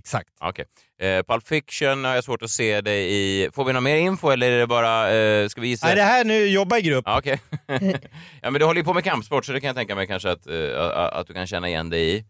[0.03, 0.29] Exakt.
[0.41, 0.65] Okej.
[1.01, 3.51] Eh, Pulp Fiction har jag svårt att se det i.
[3.53, 5.87] Får vi någon mer info eller är det bara, eh, ska vi gissa?
[5.87, 7.05] Nej, det här nu, jobba i grupp.
[7.07, 7.41] Ja, Okej.
[8.43, 10.31] ja, men du håller ju på med kampsport så det kan jag tänka mig kanske
[10.31, 12.25] att, eh, att du kan känna igen dig i.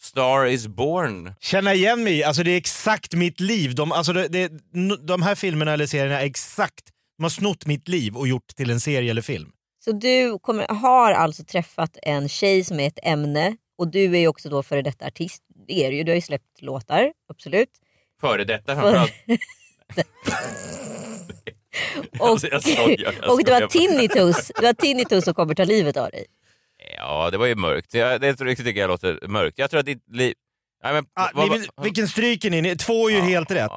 [0.00, 1.34] Star is born.
[1.40, 3.74] Känna igen mig alltså det är exakt mitt liv.
[3.74, 4.52] De, alltså det, det,
[5.06, 6.84] de här filmerna eller serierna är exakt,
[7.16, 9.50] de har snott mitt liv och gjort till en serie eller film.
[9.84, 14.20] Så du kommer, har alltså träffat en tjej som är ett ämne och du är
[14.20, 15.42] ju också då före detta artist.
[15.68, 17.68] Det är du ju, du har ju släppt låtar, absolut.
[18.20, 19.12] Före detta framförallt.
[22.20, 23.68] Och, Alltså, jag skojar, jag och du har skojar bara.
[23.68, 26.26] tinnitus, du har tinnitus som kommer ta livet av dig.
[26.96, 27.94] Ja, det var ju mörkt.
[27.94, 29.58] Jag, det tycker jag låter mörkt.
[29.58, 30.34] Jag tror att ditt liv...
[30.84, 32.76] Nej, men, Ah, vad- ni, vilken stryker ni?
[32.76, 33.70] Två är ju helt rätt.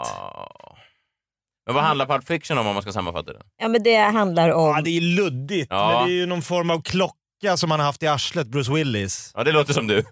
[1.66, 3.42] men vad handlar Pulp Fiction om om man ska sammanfatta det?
[3.58, 4.70] Ja men det handlar om...
[4.76, 5.98] Ja, det är luddigt, Ja.
[6.00, 8.72] men det är ju någon form av klocka som han har haft i arslet, Bruce
[8.74, 9.32] Willis.
[9.36, 9.98] Ja, det låter som du.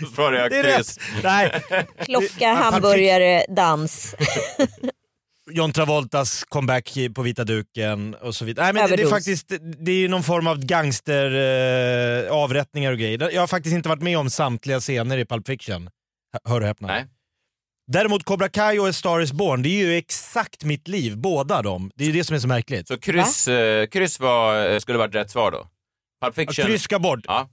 [0.00, 0.98] Jag Det är rätt.
[1.22, 1.62] Nej.
[2.04, 4.14] Klocka, hamburgare, dans.
[5.50, 8.64] John Travoltas comeback på vita duken och så vidare.
[8.64, 9.10] Nej, men det, det är Överdos.
[9.10, 9.52] faktiskt
[9.84, 11.26] det är ju någon form av gangster
[12.26, 13.30] eh, avrättningar och grejer.
[13.32, 15.90] Jag har faktiskt inte varit med om samtliga scener i Pulp Fiction.
[16.48, 16.88] Hör och häpna.
[16.88, 17.04] Nej.
[17.92, 21.62] Däremot Cobra Kai och A Star is Born, det är ju exakt mitt liv, båda
[21.62, 21.90] de.
[21.94, 22.88] Det är ju det som är så märkligt.
[22.88, 25.68] Så kryss, eh, kryss var, skulle varit rätt svar då?
[26.22, 26.54] Pulp Fiction?
[26.62, 27.20] Ja, kryss ska bort.
[27.24, 27.48] Ja.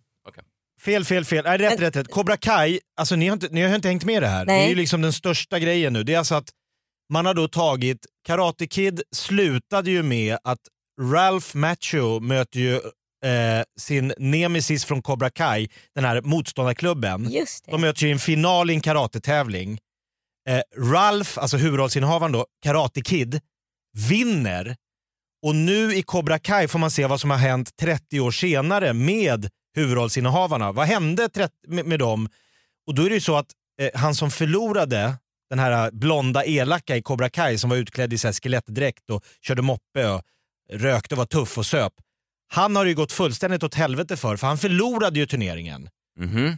[0.85, 1.43] Fel, fel, fel.
[1.43, 2.11] Nej, rätt, rätt, rätt.
[2.11, 4.45] Cobra Kai, alltså ni har, inte, ni har inte hängt med det här.
[4.45, 4.65] Det Nej.
[4.65, 6.03] är ju liksom den största grejen nu.
[6.03, 6.49] Det är alltså att
[7.13, 10.59] man har då tagit, Karate Kid slutade ju med att
[11.01, 17.31] Ralph Macchio möter ju eh, sin nemesis från Cobra Kai, den här motståndarklubben.
[17.31, 17.71] Just det.
[17.71, 19.79] De möts ju i en final i en karatetävling.
[20.49, 23.39] Eh, Ralph, alltså huvudrollsinnehavaren då, Karate Kid,
[24.09, 24.75] vinner.
[25.45, 28.93] Och nu i Cobra Kai får man se vad som har hänt 30 år senare
[28.93, 30.71] med huvudrollsinnehavarna.
[30.71, 32.29] Vad hände 30, med, med dem?
[32.88, 33.47] Och då är det ju så att
[33.81, 35.13] eh, han som förlorade,
[35.49, 39.23] den här blonda elaka i Cobra Kai som var utklädd i så här skelettdräkt och
[39.41, 40.21] körde moppe och
[40.71, 41.93] rökte och var tuff och söp.
[42.47, 45.89] Han har ju gått fullständigt åt helvete för, för han förlorade ju turneringen.
[46.19, 46.57] Mhm.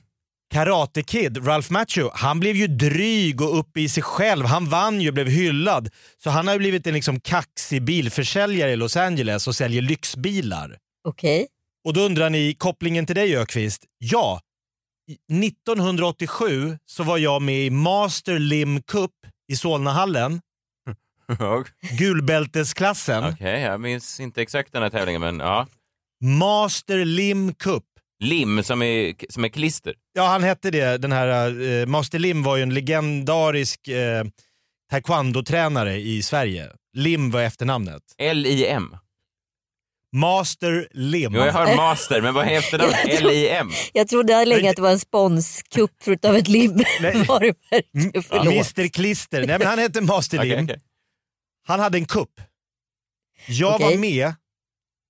[0.54, 4.46] Karate Kid, Ralph Macchio, han blev ju dryg och uppe i sig själv.
[4.46, 5.90] Han vann ju och blev hyllad.
[6.24, 10.78] Så han har ju blivit en liksom kaxig bilförsäljare i Los Angeles och säljer lyxbilar.
[11.08, 11.48] Okej.
[11.86, 13.84] Och då undrar ni, kopplingen till dig Ökvist?
[13.98, 14.42] Ja,
[15.12, 19.12] i- 1987 så var jag med i Master Lim Cup
[19.52, 20.42] i Solnahallen,
[22.00, 23.24] gulbältesklassen.
[23.24, 25.68] Okej, jag minns inte exakt den här tävlingen men ja.
[26.24, 27.84] Master Lim Cup.
[28.24, 29.94] Lim som är, som är klister.
[30.14, 30.98] Ja, han hette det.
[30.98, 34.24] Den här, eh, Master Lim var ju en legendarisk eh,
[34.92, 36.72] taekwondo-tränare i Sverige.
[36.94, 38.02] Lim var efternamnet.
[38.18, 38.98] L-I-M.
[40.16, 41.34] Master Lim.
[41.36, 43.06] Jo, jag hör master, men vad är efternamnet?
[43.06, 43.70] L-I-M.
[43.94, 48.22] Jag trodde länge att det var en sponskupp utav ett lim-varumärke.
[48.28, 48.78] Förlåt.
[48.78, 49.48] Mr Klister.
[49.48, 50.64] Nej, men han hette Master Lim.
[50.66, 50.80] okej.
[51.68, 52.42] Han hade en kupp.
[53.48, 53.88] Jag Okej.
[53.88, 54.34] var med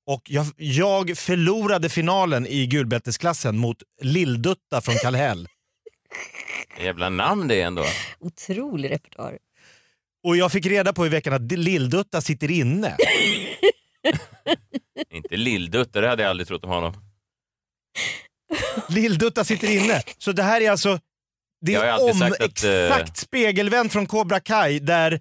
[0.08, 5.48] och jag, jag förlorade finalen i gulbältesklassen mot Lilldutta från Kallhäll.
[6.82, 7.86] Jävla namn det är ändå.
[8.20, 9.38] Otrolig repertoar.
[10.24, 12.98] Och jag fick reda på i veckan att Lilldutta sitter inne.
[15.10, 16.94] Inte Lilldutte, det hade jag aldrig trott om honom.
[18.90, 20.02] Lilldutta sitter inne.
[20.18, 21.00] Så det här är alltså
[21.62, 25.20] det är om, att, eh, exakt spegelvänt från Cobra Kai där...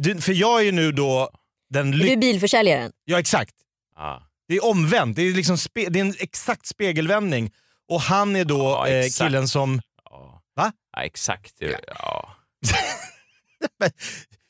[0.00, 1.30] Du, för jag är ju nu då
[1.70, 2.20] den Du är lyck...
[2.20, 2.92] bilförsäljaren.
[3.04, 3.54] Ja exakt.
[3.96, 4.18] Ah.
[4.48, 5.16] Det är omvänt.
[5.16, 5.88] Det är, liksom spe...
[5.88, 7.50] det är en exakt spegelvändning.
[7.88, 9.28] Och han är då Ja, eh, exakt.
[9.28, 9.80] killen som...
[10.56, 10.72] Va?
[10.96, 11.54] Ja, exakt.
[11.86, 12.36] Ja.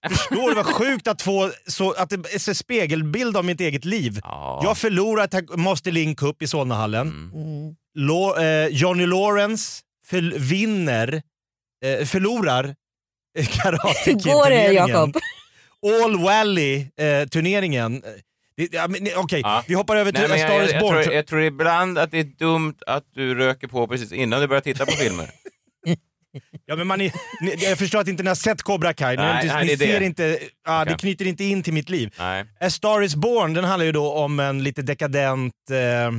[0.09, 3.85] Förstår du vad sjukt att få så, att det är en spegelbild av mitt eget
[3.85, 4.21] liv.
[4.23, 4.61] Ja.
[4.65, 7.09] Jag förlorar Master Link Cup i Solnahallen.
[7.35, 7.75] Mm.
[7.95, 11.23] Lo, eh, Johnny Lawrence för, vinner,
[11.85, 12.75] eh, förlorar
[13.39, 14.89] eh, Karate Hur går det Kid-turneringen.
[14.89, 15.17] Jakob?
[16.05, 18.03] All Valley-turneringen.
[18.71, 19.65] ja, men, Okej, Ja.
[19.69, 21.99] vi hoppar över till Nej, men A jag, Star jag, jag, tror, jag tror ibland
[21.99, 25.31] att det är dumt att du röker på precis innan du börjar titta på filmer.
[26.67, 27.13] Ja, men man är,
[27.59, 29.17] jag förstår att inte ni har sett Cobra Kai.
[29.17, 30.07] Nej, inte, nej, ni det ser det.
[30.07, 30.99] inte, ja, det Okej.
[30.99, 32.15] knyter inte in till mitt liv.
[32.19, 32.45] Nej.
[32.61, 35.55] A Star is Born den handlar ju då om en lite dekadent...
[35.71, 36.11] Eh,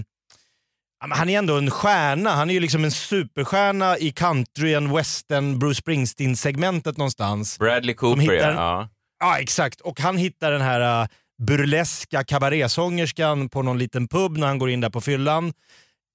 [1.01, 2.29] han är ändå en stjärna.
[2.29, 7.59] Han är ju liksom en superstjärna i country and western Bruce Springsteen-segmentet någonstans.
[7.59, 8.53] Bradley Cooper, hittar ja.
[8.53, 8.89] ja.
[9.19, 9.81] Ja, exakt.
[9.81, 11.07] Och han hittar den här uh,
[11.41, 15.53] burleska kabarésångerskan på någon liten pub när han går in där på fyllan.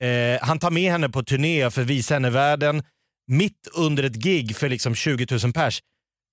[0.02, 2.82] Eh, han tar med henne på turné för att visa henne världen.
[3.26, 5.82] Mitt under ett gig för liksom 20 000 pers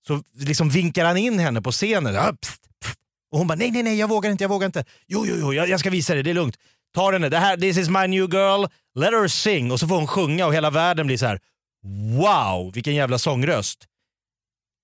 [0.07, 2.13] så liksom vinkar han in henne på scenen.
[2.13, 2.99] Ja, pst, pst.
[3.31, 4.85] Och hon bara nej, nej, nej, jag vågar inte, jag vågar inte.
[5.07, 6.57] Jo, jo, jo, jag, jag ska visa dig, det är lugnt.
[6.93, 9.71] Tar henne, det här, this is my new girl, let her sing.
[9.71, 11.39] Och så får hon sjunga och hela världen blir så här:
[12.17, 13.85] wow, vilken jävla sångröst.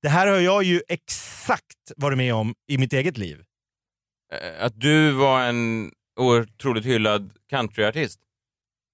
[0.01, 3.43] Det här har jag ju exakt varit med om i mitt eget liv.
[4.33, 8.19] Eh, Att du var en otroligt hyllad countryartist.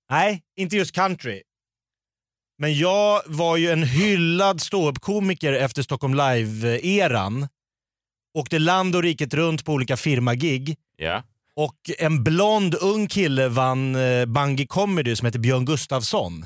[0.09, 1.41] Nej, inte just country.
[2.63, 7.47] Men jag var ju en hyllad ståuppkomiker efter Stockholm Live-eran.
[8.33, 10.77] Åkte land och riket runt på olika firmagig.
[10.97, 11.23] Ja.
[11.55, 16.45] Och en blond ung kille vann eh, Bungy Comedy som heter Björn Gustafsson.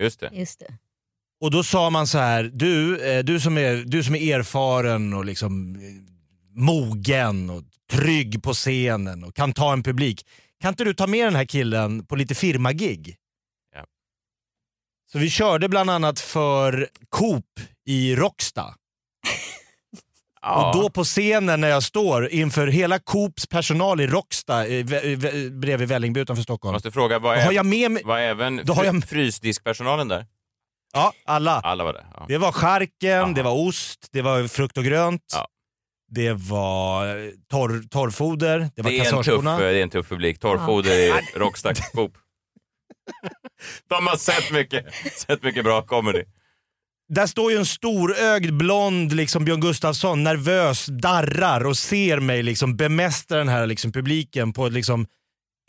[0.00, 0.30] Just det.
[0.32, 0.74] Just det.
[1.40, 5.12] Och då sa man så här, du, eh, du, som, är, du som är erfaren
[5.12, 5.80] och liksom eh,
[6.54, 10.26] mogen och trygg på scenen och kan ta en publik.
[10.60, 13.16] Kan inte du ta med den här killen på lite firmagig?
[15.08, 15.12] Ja.
[15.12, 17.44] Så vi körde bland annat för Coop
[17.86, 18.74] i Råcksta.
[20.42, 20.68] Ja.
[20.68, 25.50] Och då på scenen när jag står inför hela Coops personal i Råcksta eh, vä-
[25.50, 26.72] bredvid Vällingby utanför Stockholm.
[26.72, 28.02] Måste fråga, var, Då har är, jag med mig...
[28.04, 30.26] var även Då har jag- frysdiskpersonalen där?
[30.92, 31.60] Ja, alla.
[31.60, 32.06] Alla var där.
[32.14, 32.24] Ja.
[32.28, 35.22] Det var charken, det var ost, det var frukt och grönt.
[35.34, 35.48] Ja.
[36.10, 40.08] Det var eh, torr, torrfoder, det var Det är, en tuff, det är en tuff
[40.08, 40.38] publik.
[40.38, 42.12] Torrfoder i Rockstack Coop.
[43.88, 44.84] De har sett mycket,
[45.16, 46.22] sett mycket bra comedy.
[47.08, 52.76] där står ju en storögd blond liksom Björn Gustafsson, nervös, darrar och ser mig liksom
[52.76, 55.06] bemästra den här liksom, publiken på ett liksom,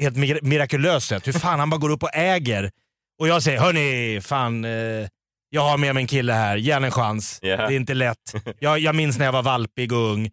[0.01, 1.27] helt mir- mirakulöst sätt.
[1.27, 2.71] Hur fan han bara går upp och äger.
[3.19, 5.07] Och jag säger, hörni, fan, eh,
[5.49, 7.39] jag har med mig en kille här, ge en chans.
[7.41, 7.57] Ja.
[7.57, 8.33] Det är inte lätt.
[8.59, 10.29] Jag, jag minns när jag var valpig och ung.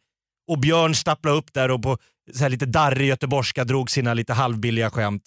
[0.50, 1.98] Och Björn stapplade upp där och på
[2.34, 5.22] så här lite darrig göteborgska drog sina lite halvbilliga skämt.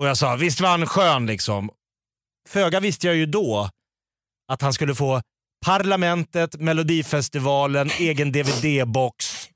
[0.00, 1.70] Och jag sa, visst var han skön liksom.
[2.48, 3.70] Föga visste jag ju då
[4.52, 5.22] att han skulle få
[5.66, 9.48] Parlamentet, Melodifestivalen, egen DVD-box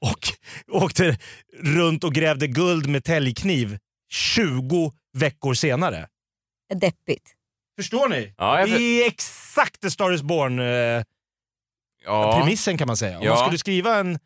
[0.00, 0.18] och
[0.82, 1.18] åkte
[1.62, 3.78] runt och grävde guld med täljkniv
[4.12, 6.08] 20 veckor senare.
[6.74, 7.34] Deppigt.
[7.76, 8.34] Förstår ni?
[8.38, 11.04] Ja, jag det är exakt The Star is Born eh,
[12.04, 12.40] Ja.
[12.40, 13.18] premissen kan man säga.
[13.18, 13.34] Om Ja.
[13.34, 14.18] man skulle skriva en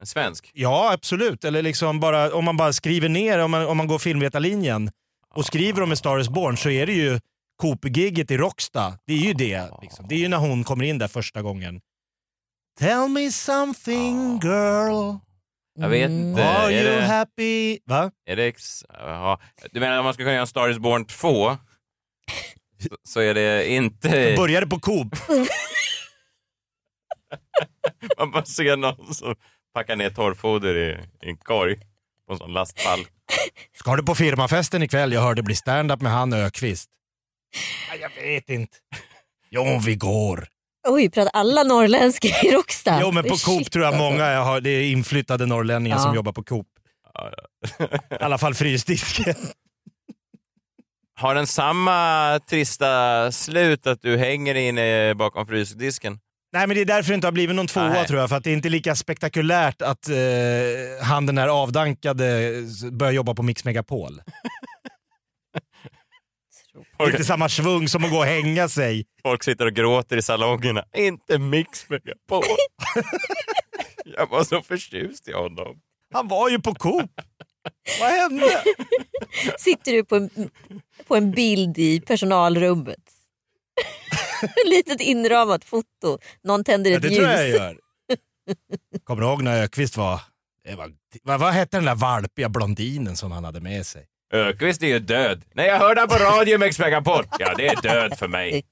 [0.00, 0.50] En svensk?
[0.54, 1.44] Ja, absolut.
[1.44, 4.90] Eller liksom bara, om man bara skriver ner, om man, om man går filmvetarlinjen
[5.34, 7.20] och skriver om A Star is Born så är det ju
[7.62, 8.98] Coop-gigget i Rocksta.
[9.06, 9.70] Det är ju det.
[9.82, 10.08] Liksom.
[10.08, 11.80] Det är ju när hon kommer in där första gången.
[12.78, 15.16] Tell me something girl.
[15.78, 16.44] Jag vet inte.
[16.44, 17.78] Are Är you det, happy?
[17.84, 18.10] Va?
[18.26, 18.84] är det ex...
[18.88, 19.38] Jaha.
[19.72, 21.56] Du menar om man ska kunna göra en Star is Born 2
[22.78, 24.34] så, så är det inte...
[24.36, 25.16] Började på Coop.
[28.18, 29.34] Man bara ser någon som
[29.74, 30.90] packar ner torrfoder i,
[31.26, 31.76] i en korg
[32.26, 33.00] på en sån lastpall.
[33.74, 35.12] Ska du på firmafesten ikväll?
[35.12, 36.90] Jag hörde bli stand-up med han Ökvist.
[37.90, 38.76] Nej, Jag vet inte.
[39.50, 40.46] Jo, vi går.
[40.88, 42.98] Oj, pratar alla norrländska i Rockstad?
[43.00, 44.10] Jo, men på Coop Shit, tror jag alltså.
[44.10, 46.02] många jag har, det är inflyttade norrlänningar Ja.
[46.02, 46.66] som jobbar på Coop.
[48.10, 49.34] I alla fall frysdisken.
[51.14, 56.18] Har den samma trista slut att du hänger inne bakom frysdisken?
[56.52, 58.06] Nej men det är därför det inte har blivit någon tvåa Nej.
[58.06, 58.28] tror jag.
[58.28, 60.16] För att det är inte lika spektakulärt att eh,
[61.02, 62.52] han den här avdankade
[62.92, 64.20] börjar jobba på Mix Megapol.
[67.02, 69.04] Inte samma svung som att gå och hänga sig.
[69.22, 70.84] Folk sitter och gråter i salongerna.
[70.96, 72.42] Inte Mix Megapol.
[74.04, 75.80] Jag var så förtjust i honom.
[76.14, 77.10] Han var ju på Coop.
[78.00, 78.62] Vad hände?
[79.58, 80.30] Sitter du på en,
[81.08, 83.17] på en bild i personalrummet?
[84.70, 86.18] Litet inramat foto.
[86.44, 87.16] Någon tänder Ja, ett det ljus.
[87.18, 87.78] tror jag jag gör.
[89.04, 90.20] Kommer du ihåg när Ökvist var...
[90.64, 94.06] Det var vad, vad hette den där valpiga blondinen som han hade med sig?
[94.32, 95.42] Ökvist är ju död.
[95.54, 97.24] Nej, jag hörde han på radio Mix Megapol.
[97.38, 98.62] Ja, det är död för mig.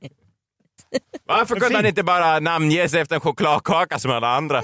[1.26, 4.62] Varför kunde han inte bara namnge sig efter en chokladkaka som alla andra?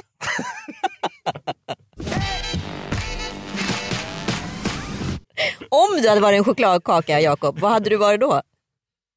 [5.68, 8.28] Om du hade varit en chokladkaka Jakob, vad hade du varit då?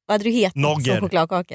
[0.06, 0.92] Vad hade du hetat Nogger.
[0.92, 1.54] som chokladkaka?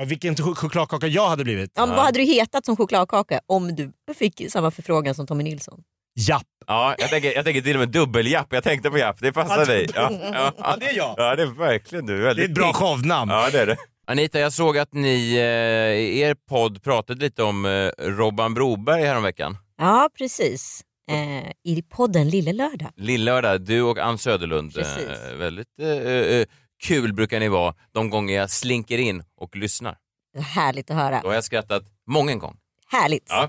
[0.00, 1.72] Och Vilken ch- chokladkaka jag hade blivit?
[1.74, 5.44] Ja, men Vad hade du hetat som chokladkaka om du fick samma förfrågan som Tommy
[5.44, 5.80] Nilsson?
[6.28, 6.42] Japp.
[6.66, 8.46] Ja, jag tänker, jag tänker till och med dubbeljapp.
[8.50, 9.86] Jag tänkte på Japp, det passar Alltså, dig.
[9.94, 10.52] Ja, ja.
[10.58, 11.14] Ja, det är jag.
[11.16, 12.16] ja, det är verkligen du.
[12.16, 13.30] Väldigt Det är ett bra shownamn.
[13.30, 13.76] Ja, det är det.
[14.06, 19.02] Anita, jag såg att ni eh, i er podd pratade lite om eh, Robban Broberg
[19.04, 19.56] häromveckan.
[19.78, 20.80] Ja, precis.
[21.10, 22.90] Eh, I podden Lille Lördag.
[22.96, 24.74] Lillördag, du och Ann Söderlund.
[24.74, 25.08] Precis.
[25.30, 26.44] Eh, väldigt eh, eh,
[26.82, 29.96] kul brukar ni vara de gånger jag slinker in och lyssnar.
[30.38, 31.20] Härligt att höra.
[31.22, 32.56] Då har jag skrattat många gånger.
[32.92, 33.26] Härligt.
[33.28, 33.42] Ja.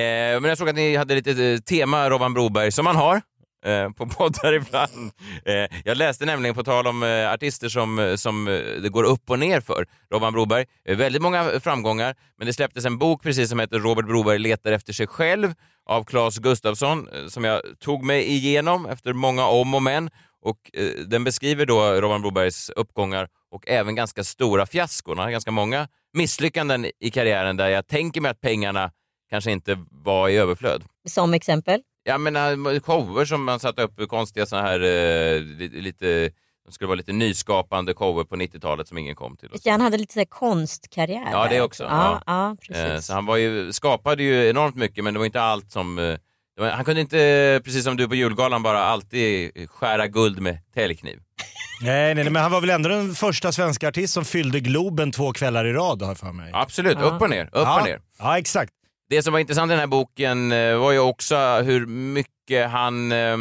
[0.00, 3.22] Eh, men jag såg att ni hade lite eh, tema Robban Broberg, som man har
[3.64, 5.12] eh, på poddar ibland.
[5.44, 8.44] Eh, jag läste nämligen, på tal om eh, artister som, eh, som
[8.82, 10.66] det går upp och ner för, Robban Broberg.
[10.84, 14.92] Väldigt många framgångar, men det släpptes en bok precis som heter Robert Broberg letar efter
[14.92, 15.54] sig själv
[15.86, 20.10] av Claes Gustafsson som jag tog mig igenom efter många om och men.
[20.42, 25.18] Och, eh, den beskriver då Robban Brobergs uppgångar och även ganska stora fiaskon.
[25.18, 28.90] Han har ganska många misslyckanden i karriären där jag tänker mig att pengarna
[29.30, 30.84] kanske inte var i överflöd.
[31.08, 31.80] Som exempel?
[32.02, 32.34] Ja, men
[32.80, 35.40] shower som man satte upp, konstiga så här, eh,
[35.72, 36.30] lite,
[36.64, 39.48] de skulle vara lite nyskapande shower på 90-talet som ingen kom till.
[39.66, 41.28] Han hade lite så konstkarriär.
[41.32, 41.84] Ja, det också.
[41.84, 42.50] Ja, ja.
[42.50, 43.06] Eh, precis.
[43.06, 46.18] Så han var ju, skapade ju enormt mycket, men det var inte allt som...
[46.58, 51.20] eh, han kunde inte, precis som du på julgalan, bara alltid skära guld med täljkniv.
[51.82, 55.12] Nej, nej, nej, men han var väl ändå den första svenska artist som fyllde Globen
[55.12, 56.50] två kvällar i rad har jag för mig.
[56.54, 57.44] Absolut, upp och ner.
[57.44, 57.80] Upp ja.
[57.80, 58.00] och ner.
[58.18, 58.72] Ja, exakt.
[59.10, 63.12] Det som var intressant i den här boken eh, var ju också hur mycket han...
[63.12, 63.36] Eh,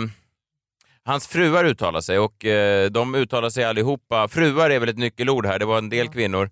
[1.05, 4.27] hans fruar uttalar sig och eh, de uttalar sig allihopa.
[4.27, 6.49] Fruar är väl ett nyckelord här, det var en del kvinnor.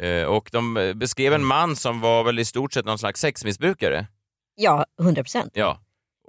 [0.00, 3.20] Eh, och de eh, beskrev en man som var väl i stort sett någon slags
[3.20, 4.06] sexmissbrukare.
[4.54, 5.52] Ja, 100 procent.
[5.54, 5.80] Ja.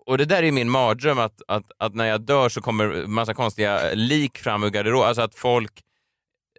[0.06, 3.34] Och det där är min mardröm att, att, att när jag dör så kommer massa
[3.34, 5.08] konstiga lik fram ur garderoben.
[5.08, 5.72] Alltså att folk,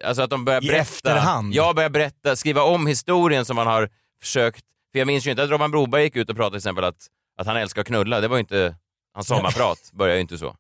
[0.05, 0.83] alltså att de börjar I berätta.
[0.83, 1.55] efterhand.
[1.55, 3.91] Jag börjar berätta, skriva om historien som man har
[4.21, 4.65] försökt.
[4.93, 7.07] För jag minns ju inte att Robban Broberg gick ut och pratade till exempel att,
[7.37, 8.21] att han älskar att knulla.
[8.21, 8.77] Det var ju inte,
[9.15, 10.57] hans sommarprat började ju inte så.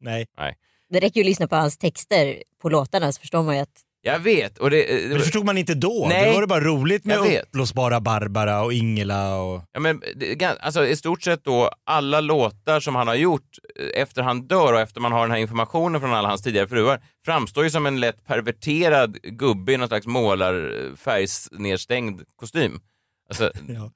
[0.00, 0.26] Nej.
[0.38, 0.56] Nej.
[0.90, 3.82] Det räcker ju att lyssna på hans texter på låtarna så förstår man ju att
[4.08, 4.58] Jag vet.
[4.58, 6.06] Och det, Men det förstod man inte då.
[6.08, 6.26] Nej.
[6.26, 9.62] Då var det bara roligt med uppblåsbara Barbara och Ingela och...
[9.72, 14.02] Ja, men det, alltså, I stort sett då alla låtar som han har gjort eh,
[14.02, 17.02] efter han dör och efter man har den här informationen från alla hans tidigare fruar
[17.24, 22.80] framstår ju som en lätt perverterad gubbe i någon slags målarfärgsnedstängd kostym.
[23.28, 23.90] Alltså, ja.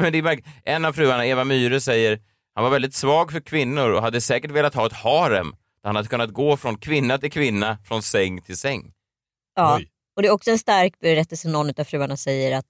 [0.00, 2.20] men det är en av fruarna, Eva Myhre, säger
[2.54, 5.50] han var väldigt svag för kvinnor och hade säkert velat ha ett harem
[5.82, 8.92] där han hade kunnat gå från kvinna till kvinna, från säng till säng.
[9.56, 9.80] Ja.
[10.16, 12.66] Och det är också en stark berättelse någon av fruarna säger att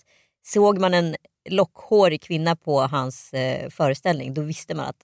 [0.47, 1.16] såg man en
[1.49, 4.97] lockhårig kvinna på hans eh, föreställning då visste man att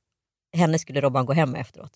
[0.56, 1.92] henne skulle Robban gå hem med efteråt.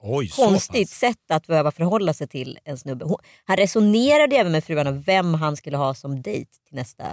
[0.00, 3.04] Oj, Konstigt sätt att behöva förhålla sig till en snubbe.
[3.04, 7.04] Hon, han resonerade även med fruarna vem han skulle ha som dejt till nästa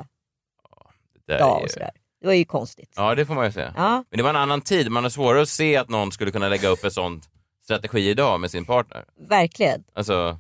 [1.28, 1.60] dag.
[1.60, 1.92] ju- Och sådär.
[2.22, 2.94] Det var ju konstigt.
[2.96, 3.74] Ja, det får man ju säga.
[3.78, 4.04] Ja.
[4.10, 4.92] Men det var en annan tid.
[4.92, 7.22] Man har svårare att se att någon skulle kunna lägga upp en sån
[7.64, 9.06] strategi idag med sin partner.
[9.30, 9.84] Verkligen.
[9.94, 10.40] Alltså,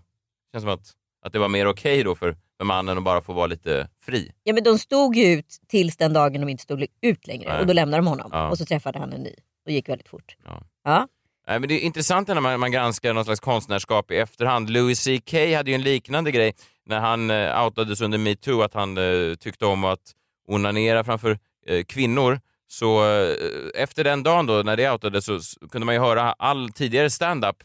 [0.52, 0.92] känns som att,
[1.26, 4.32] att det var mer okej då för, för mannen att bara få vara lite fri.
[4.44, 7.60] Ja, men de stod ju ut tills den dagen de inte stod ut längre Nej.
[7.62, 8.50] och då lämnade de honom Ja.
[8.50, 9.34] och så träffade han en ny
[9.66, 10.36] och gick väldigt fort.
[10.46, 10.62] Ja.
[10.84, 11.08] Ja.
[11.48, 14.70] Nej, men det är intressant när man, man granskar någon slags konstnärskap i efterhand.
[14.70, 16.54] Louis CK hade ju en liknande grej
[16.86, 20.00] när han eh, outades under metoo att han eh, tyckte om att
[20.48, 22.40] onanera framför eh, kvinnor.
[22.68, 23.36] Så eh,
[23.76, 27.10] efter den dagen då, när det outades, så s- kunde man ju höra all tidigare
[27.10, 27.56] stand-up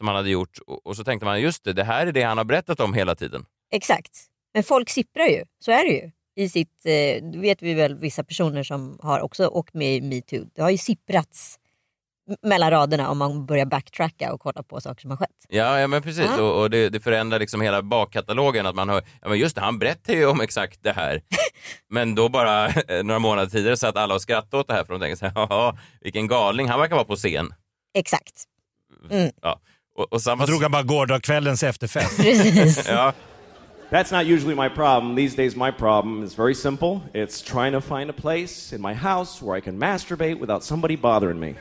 [0.00, 2.22] som han hade gjort och, och så tänkte man just det, det här är det
[2.22, 3.44] han har berättat om hela tiden.
[3.72, 4.10] Exakt.
[4.54, 6.10] Men folk sipprar ju, så är det ju.
[6.36, 10.44] I sitt, eh, vet vi väl vissa personer som har också åkt med i metoo.
[10.54, 11.58] Det har ju sipprats
[12.42, 15.46] mellan raderna om man börjar backtracka och kolla på saker som har skett.
[15.48, 16.26] Ja, ja men precis.
[16.36, 16.42] Ja.
[16.42, 18.66] Och, och det, det förändrar liksom hela bakkatalogen.
[18.66, 21.22] Att man hör, ja men just det, han berättar ju om exakt det här.
[21.88, 24.92] men då bara eh, några månader tidigare satt alla och skrattade åt det här för
[24.92, 27.54] de tänkte så här, "Jaha, vilken galning, han verkar vara på scen.
[27.94, 28.44] Exakt.
[29.10, 29.30] Mm.
[29.42, 29.60] Ja.
[30.00, 30.46] Och, och samma...
[30.46, 32.88] Då drog han bara gårdagskvällens efterfest.
[32.88, 33.12] ja.
[33.90, 35.16] That's not usually my problem.
[35.16, 37.00] These days, my problem is very simple.
[37.12, 40.96] It's trying to find a place in my house where I can masturbate without somebody
[40.96, 41.54] bothering me.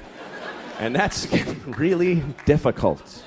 [0.79, 1.27] And that's
[1.79, 3.23] really difficult.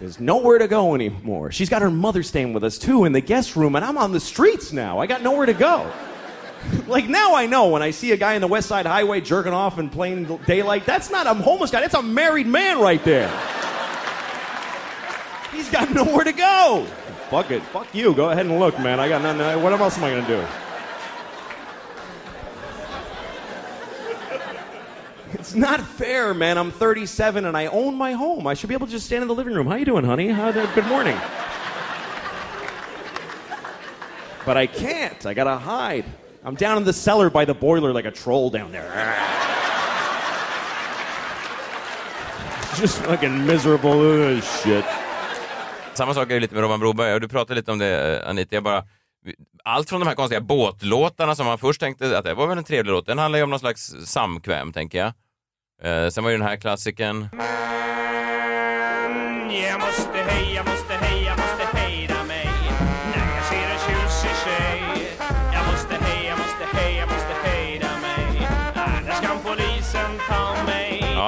[0.00, 1.52] There's nowhere to go anymore.
[1.52, 4.12] She's got her mother staying with us too in the guest room, and I'm on
[4.12, 5.00] the streets now.
[5.00, 5.92] I got nowhere to go.
[6.86, 9.52] like now I know when I see a guy in the West Side Highway jerking
[9.52, 13.28] off in plain daylight, that's not a homeless guy, that's a married man right there.
[15.58, 16.86] He's got nowhere to go.
[17.30, 17.64] Fuck it.
[17.64, 18.14] Fuck you.
[18.14, 19.00] Go ahead and look, man.
[19.00, 19.60] I got nothing.
[19.60, 20.46] What else am I going to do?
[25.32, 26.58] It's not fair, man.
[26.58, 28.46] I'm 37 and I own my home.
[28.46, 29.66] I should be able to just stand in the living room.
[29.66, 30.28] How you doing, honey?
[30.28, 31.18] How good morning.
[34.46, 35.26] But I can't.
[35.26, 36.04] I gotta hide.
[36.44, 38.84] I'm down in the cellar by the boiler like a troll down there.
[42.76, 44.84] Just fucking miserable shit.
[45.98, 48.30] Samma sak är det lite med Robban Broberg, och du pratade lite om det eh,
[48.30, 48.54] Anita.
[48.54, 48.84] Jag bara,
[49.64, 52.64] allt från de här konstiga båtlåtarna som man först tänkte att det var väl en
[52.64, 55.12] trevlig låt, den handlar ju om någon slags samkväm, tänker jag.
[55.82, 57.28] Eh, sen var ju den här klassikern.
[59.50, 61.67] Jag måste hej, jag måste hej, jag måste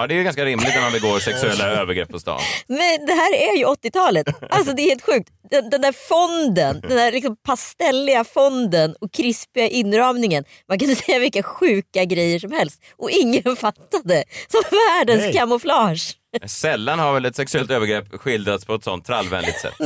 [0.00, 2.40] Ja, det är ju ganska rimligt när man begår sexuella övergrepp på stan.
[2.66, 4.26] Men det här är ju 80-talet.
[4.50, 5.28] Alltså det är helt sjukt.
[5.50, 10.44] Den, den där fonden, den där liksom pastelliga fonden och krispiga inramningen.
[10.68, 14.24] Man kan säga vilka sjuka grejer som helst och ingen fattade.
[14.48, 15.32] Som världens Nej.
[15.32, 16.16] kamouflage.
[16.46, 19.74] Sällan har väl ett sexuellt övergrepp skildrats på ett sånt trallvänligt sätt.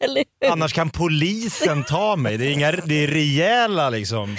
[0.00, 0.50] Hur?
[0.50, 2.36] Annars kan polisen ta mig.
[2.38, 4.36] Det är, inga, det är rejäla liksom.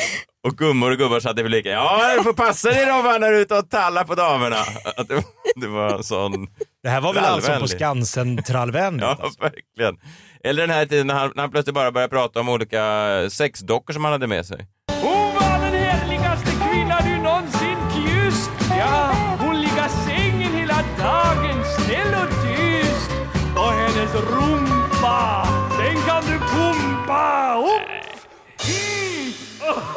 [0.48, 1.72] Och gummor och gubbar satt i publiken.
[1.72, 4.56] Ja, du får passa dig Robban när du är ute och tallar på damerna.
[4.98, 5.24] Att det,
[5.56, 6.48] det var en sån...
[6.84, 7.78] Det här var väl alltså på trallvänlig.
[7.80, 9.04] Skansen-trallvänligt?
[9.22, 9.98] Ja, verkligen.
[10.44, 12.84] Eller den här tiden när han, när han plötsligt bara började prata om olika
[13.30, 14.68] sexdockor som han hade med sig.
[15.02, 22.14] Hon var den härligaste kvinna du någonsin kysst Ja, hon ligger sängen hela dagen snäll
[22.24, 23.12] och tyst
[23.56, 25.48] Och hennes rumpa,
[25.80, 27.99] den kan du pumpa upp.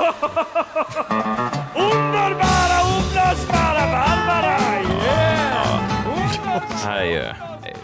[1.75, 5.81] Underbara, underbara Barbara, yeah!
[6.71, 7.25] Det här är ju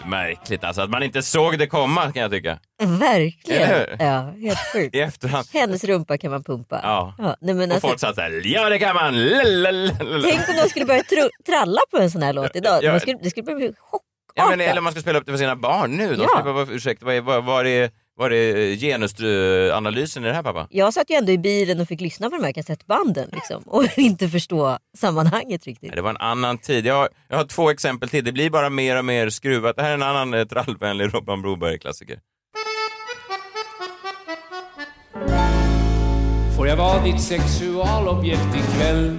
[0.09, 2.59] märkligt alltså, att man inte såg det komma kan jag tycka.
[2.83, 3.85] Verkligen.
[3.99, 4.95] Ja, helt sjukt.
[4.95, 5.47] I efterhand.
[5.53, 6.79] Hennes rumpa kan man pumpa.
[6.83, 7.13] Ja.
[7.41, 9.23] nej, men och alltså, folk satt såhär, ja det kan man!
[9.61, 10.27] Lalalala.
[10.27, 11.03] tänk om de skulle börja
[11.45, 12.83] tralla på en sån här låt idag.
[12.89, 12.99] Ja.
[12.99, 14.01] Skulle, det skulle bli chock.
[14.35, 16.15] Ja, men, eller om man ska spela upp det för sina barn nu.
[16.15, 16.39] De Ja.
[16.39, 20.67] skulle ursäkta, vad är, vad, vad är, var det eh, genusanalysen i det här pappa?
[20.69, 23.85] Jag satt ju ändå i bilen och fick lyssna på de här kassettbanden liksom, och
[23.97, 25.89] inte förstå sammanhanget riktigt.
[25.89, 26.85] Nej, det var en annan tid.
[26.85, 28.23] Jag har, jag har två exempel till.
[28.23, 29.75] Det blir bara mer och mer skruvat.
[29.75, 32.19] Det här är en annan eh, trallvänlig Robban Broberg-klassiker.
[36.57, 39.17] Får jag vara ditt sexualobjekt ikväll?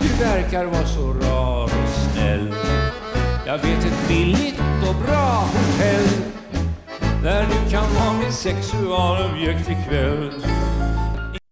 [0.00, 2.54] Du verkar vara så rar och snäll.
[3.46, 6.33] Jag vet ett billigt och bra hotell
[7.24, 10.30] där du kan vara mitt sexualobjekt ikväll.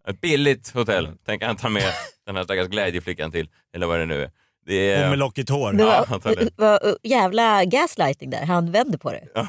[0.09, 1.09] Ett billigt hotell.
[1.27, 1.83] Tänker han ta med
[2.27, 3.49] den här stackars glädjeflickan till.
[3.75, 4.31] Eller vad det nu är.
[4.67, 5.01] Det är...
[5.01, 5.73] Hon med lockigt hår.
[5.73, 6.51] Det Ja, var, antagligen.
[6.57, 8.45] var jävla gaslighting där.
[8.47, 9.29] Han vände på det.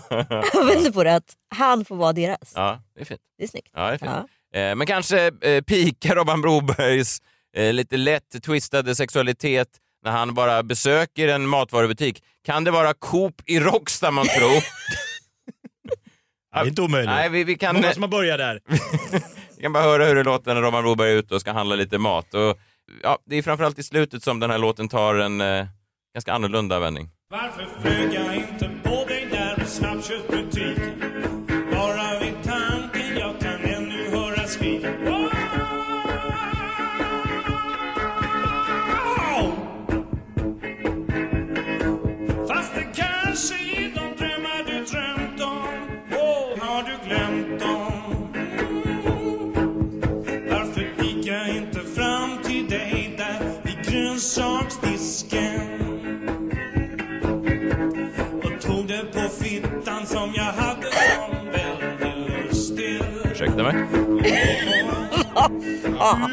[0.53, 2.51] Han vände på det att han får vara deras.
[2.55, 3.21] Ja, det är fint.
[3.37, 3.69] Det är snyggt.
[3.73, 4.29] Ja, det är fint.
[4.55, 7.21] Eh, men kanske eh, pikar Robban Brobergs
[7.57, 9.67] eh, lite lätt twistade sexualitet
[10.03, 12.23] när han bara besöker en matvarubutik.
[12.45, 14.63] Kan det vara Coop i Råcksta man tror?
[16.53, 17.09] Det är inte omöjligt.
[17.09, 17.75] Nej, vi, vi kan...
[17.75, 18.59] Många som har börjat där.
[19.57, 21.75] Vi kan bara höra hur det låter när Robban Broberg är ute och ska handla
[21.75, 22.33] lite mat.
[22.33, 22.59] Och,
[23.03, 25.65] ja, det är framförallt i slutet som den här låten tar en eh,
[26.13, 27.09] ganska annorlunda vändning.
[27.31, 30.51] Varför flög jag inte på dig där i snabbköpsbutiken?
[30.51, 30.52] Bara
[63.53, 63.75] Ursäkta mig?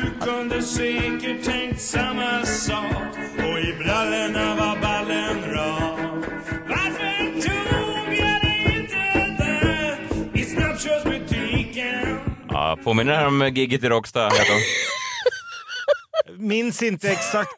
[0.02, 5.98] Du kunde säkert tänkt samma sak och i brallorna var ballen rak.
[6.68, 8.96] Varför tog jag dig inte
[9.44, 9.98] där
[10.34, 12.18] i snabbköpsbutiken?
[12.48, 14.30] Ja, påminner det här om giget i Råcksta?
[16.38, 17.50] Minns inte exakt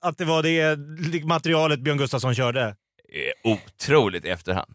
[0.00, 0.78] att det var det
[1.24, 2.62] materialet Björn Gustafsson körde.
[2.62, 2.74] Eh,
[3.52, 4.72] Otroligt efterhand.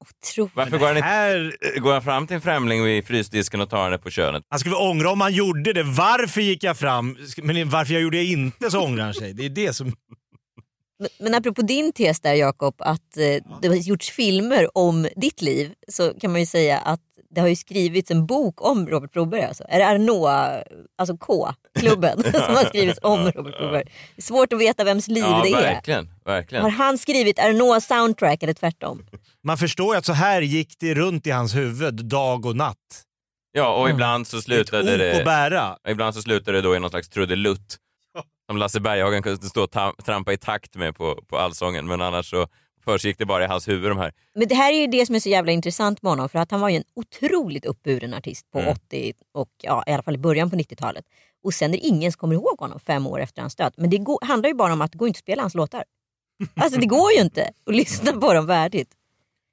[0.00, 0.52] Otroligt.
[0.56, 3.98] Varför går han, inte, går han fram till en främling vid frysdisken och tar henne
[3.98, 4.44] på könet?
[4.48, 5.82] Han skulle ångra om han gjorde det.
[5.82, 7.18] Varför gick jag fram?
[7.42, 9.32] Men varför jag gjorde det inte så ångrar han sig.
[9.32, 9.92] Det är det som...
[10.98, 15.42] Men, men apropå din tes där Jakob, att eh, det har gjorts filmer om ditt
[15.42, 17.00] liv så kan man ju säga att
[17.34, 19.42] det har ju skrivits en bok om Robert Broberg.
[19.42, 19.64] Alltså.
[19.68, 20.62] Är det Arnoa,
[20.98, 23.84] alltså K-klubben som har skrivits om Robert Broberg?
[23.84, 25.74] Det är svårt att veta vems liv Ja, det är.
[25.74, 26.08] verkligen.
[26.24, 26.64] verkligen.
[26.64, 29.02] Har han skrivit Arnoa soundtrack eller tvärtom?
[29.44, 33.04] Man förstår ju att så här gick det runt i hans huvud dag och natt.
[33.52, 35.18] Ja, och ibland så slutade ok det...
[35.18, 35.72] att bära.
[35.84, 37.76] och Ibland så slutade det då i någon slags trudelutt.
[38.48, 41.86] Som Lasse Berghagen kunde stå och trampa i takt med på, på allsången.
[41.86, 42.46] Men annars så
[42.84, 44.12] försiggick det bara i hans huvud de här.
[44.34, 46.50] Men det här är ju det som är så jävla intressant med honom för att
[46.50, 48.70] han var ju en otroligt uppburen artist på Mm.
[48.72, 51.04] 80 och ja, i alla fall i början på 90-talet.
[51.44, 53.74] Och sen är det ingen som kommer ihåg honom fem år efter hans död.
[53.76, 55.84] Men det går, handlar ju bara om att det går inte att spela hans låtar.
[56.56, 58.88] Alltså det går ju inte att lyssna på dem värdigt.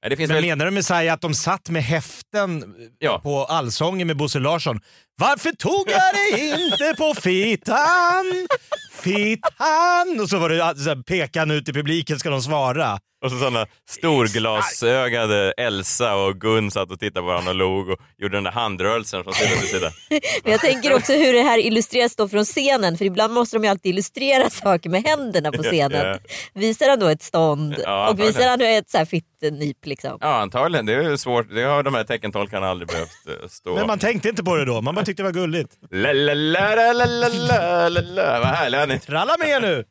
[0.01, 0.45] Ja, det finns Men väl...
[0.45, 2.75] menar du Messiah att de satt med häften
[3.23, 4.79] på Allsången med Bosse Larsson?
[5.19, 8.47] Varför tog jag dig inte på fitan?
[8.91, 10.19] Fitan!
[10.21, 12.99] Och så var det alltså, så här, pekan ut i publiken ska de svara.
[13.23, 17.99] Och så sådana storglasögade Elsa och Gun satt och tittade på varandra och log och
[18.17, 19.91] gjorde den där handrörelsen från sida till sida.
[20.43, 23.63] Men jag tänker också hur det här illustreras då från scenen för ibland måste de
[23.63, 26.07] ju alltid illustrera saker med händerna på scenen.
[26.07, 26.17] Ja.
[26.53, 30.17] Visar han då ett stånd ja, och visar han ett så här fittenyp liksom.
[30.21, 31.55] Ja antagligen, det är svårt.
[31.55, 33.75] Det har de här teckentolkarna aldrig behövt eh, stå.
[33.75, 35.73] Men man tänkte inte på det då, man bara tyckte det var gulligt.
[35.91, 38.01] La, la, la, la, la, la, la, la.
[38.01, 39.83] la, Vad härliga ni Tralla med nu!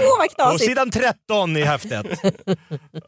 [0.00, 0.64] Åh vad På knasigt.
[0.64, 2.06] sidan 13 i häftet.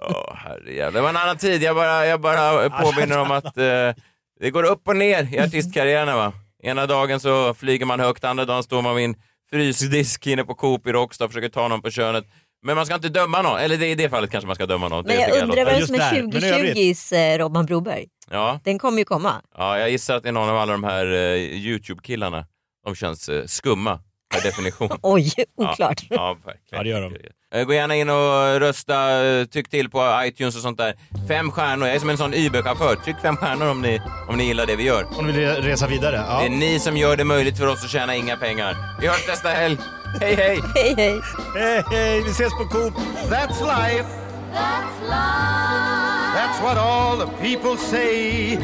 [0.01, 0.93] Åh, herrejävlar.
[0.93, 1.63] Det var en annan tid.
[1.63, 3.95] Jag bara, jag bara påminner om att eh,
[4.41, 6.17] det går upp och ner i artistkarriärerna.
[6.17, 6.33] Va?
[6.63, 9.15] Ena dagen så flyger man högt, andra dagen står man vid en
[9.51, 12.25] frysdisk inne på Coop i Råcksta och försöker ta någon på könet.
[12.63, 13.59] Men man ska inte döma någon.
[13.59, 15.05] Eller det, i det fallet kanske man ska döma någon.
[15.07, 18.07] Men jag tycker undrar vem som är 2020s eh, Robban Broberg.
[18.31, 18.61] Ja.
[18.65, 19.43] Den kommer ju komma.
[19.57, 22.47] ja, jag gissar att det är någon av alla de här eh, YouTube-killarna.
[22.85, 24.01] De känns eh, skumma
[24.31, 24.89] per definition.
[25.03, 26.03] Oj, oklart.
[26.11, 26.59] Ja, ja, verkligen.
[26.71, 27.17] Ja, det gör de.
[27.55, 30.95] Eh, Gå gärna in och rösta, eh, tyck till på iTunes och sånt där.
[31.29, 32.97] Fem stjärnor, jag är som en sån Uber-chaufför.
[33.05, 35.07] Tryck fem stjärnor om ni, om ni gillar det vi gör.
[35.19, 36.17] Om du vill re- resa vidare.
[36.29, 36.39] Ja.
[36.41, 38.77] Det är ni som gör det möjligt för oss att tjäna inga pengar.
[39.01, 39.79] Vi hörs nästa helg.
[40.21, 40.61] Hej hej!
[40.75, 41.21] Hej hej!
[41.55, 42.95] Hej hej, vi ses på Coop!
[43.31, 44.05] That's life.
[44.53, 46.35] That's life.
[46.35, 48.59] That's what all the people say.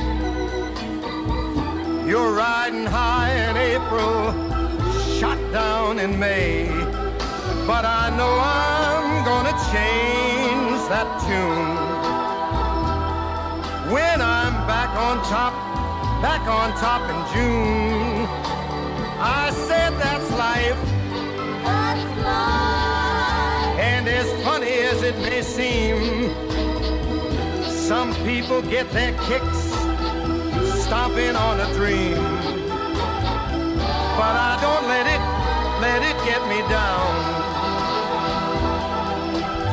[2.07, 4.33] You're riding high in April,
[5.25, 6.67] shot down in May.
[7.71, 11.77] But I know I'm gonna change that tune.
[13.95, 15.55] When I'm back on top,
[16.27, 18.27] back on top in June.
[19.41, 20.83] I said that's life.
[21.69, 23.79] That's life.
[23.91, 25.99] And as funny as it may seem,
[27.89, 29.63] some people get their kicks
[30.85, 32.64] stomping on a dream.
[34.17, 35.23] But I don't let it,
[35.81, 37.11] let it get me down.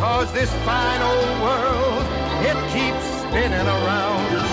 [0.01, 2.03] Cause this fine old world,
[2.49, 4.50] it keeps spinning around.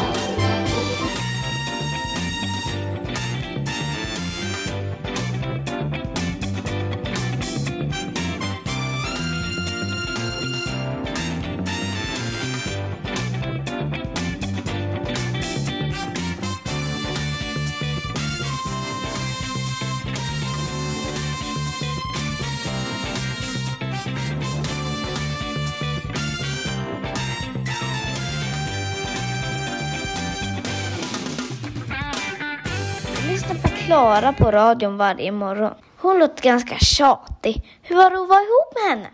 [33.99, 35.74] Klara på radion varje morgon.
[35.96, 37.78] Hon låter ganska tjatig.
[37.82, 39.09] Hur var det att vara ihop med henne?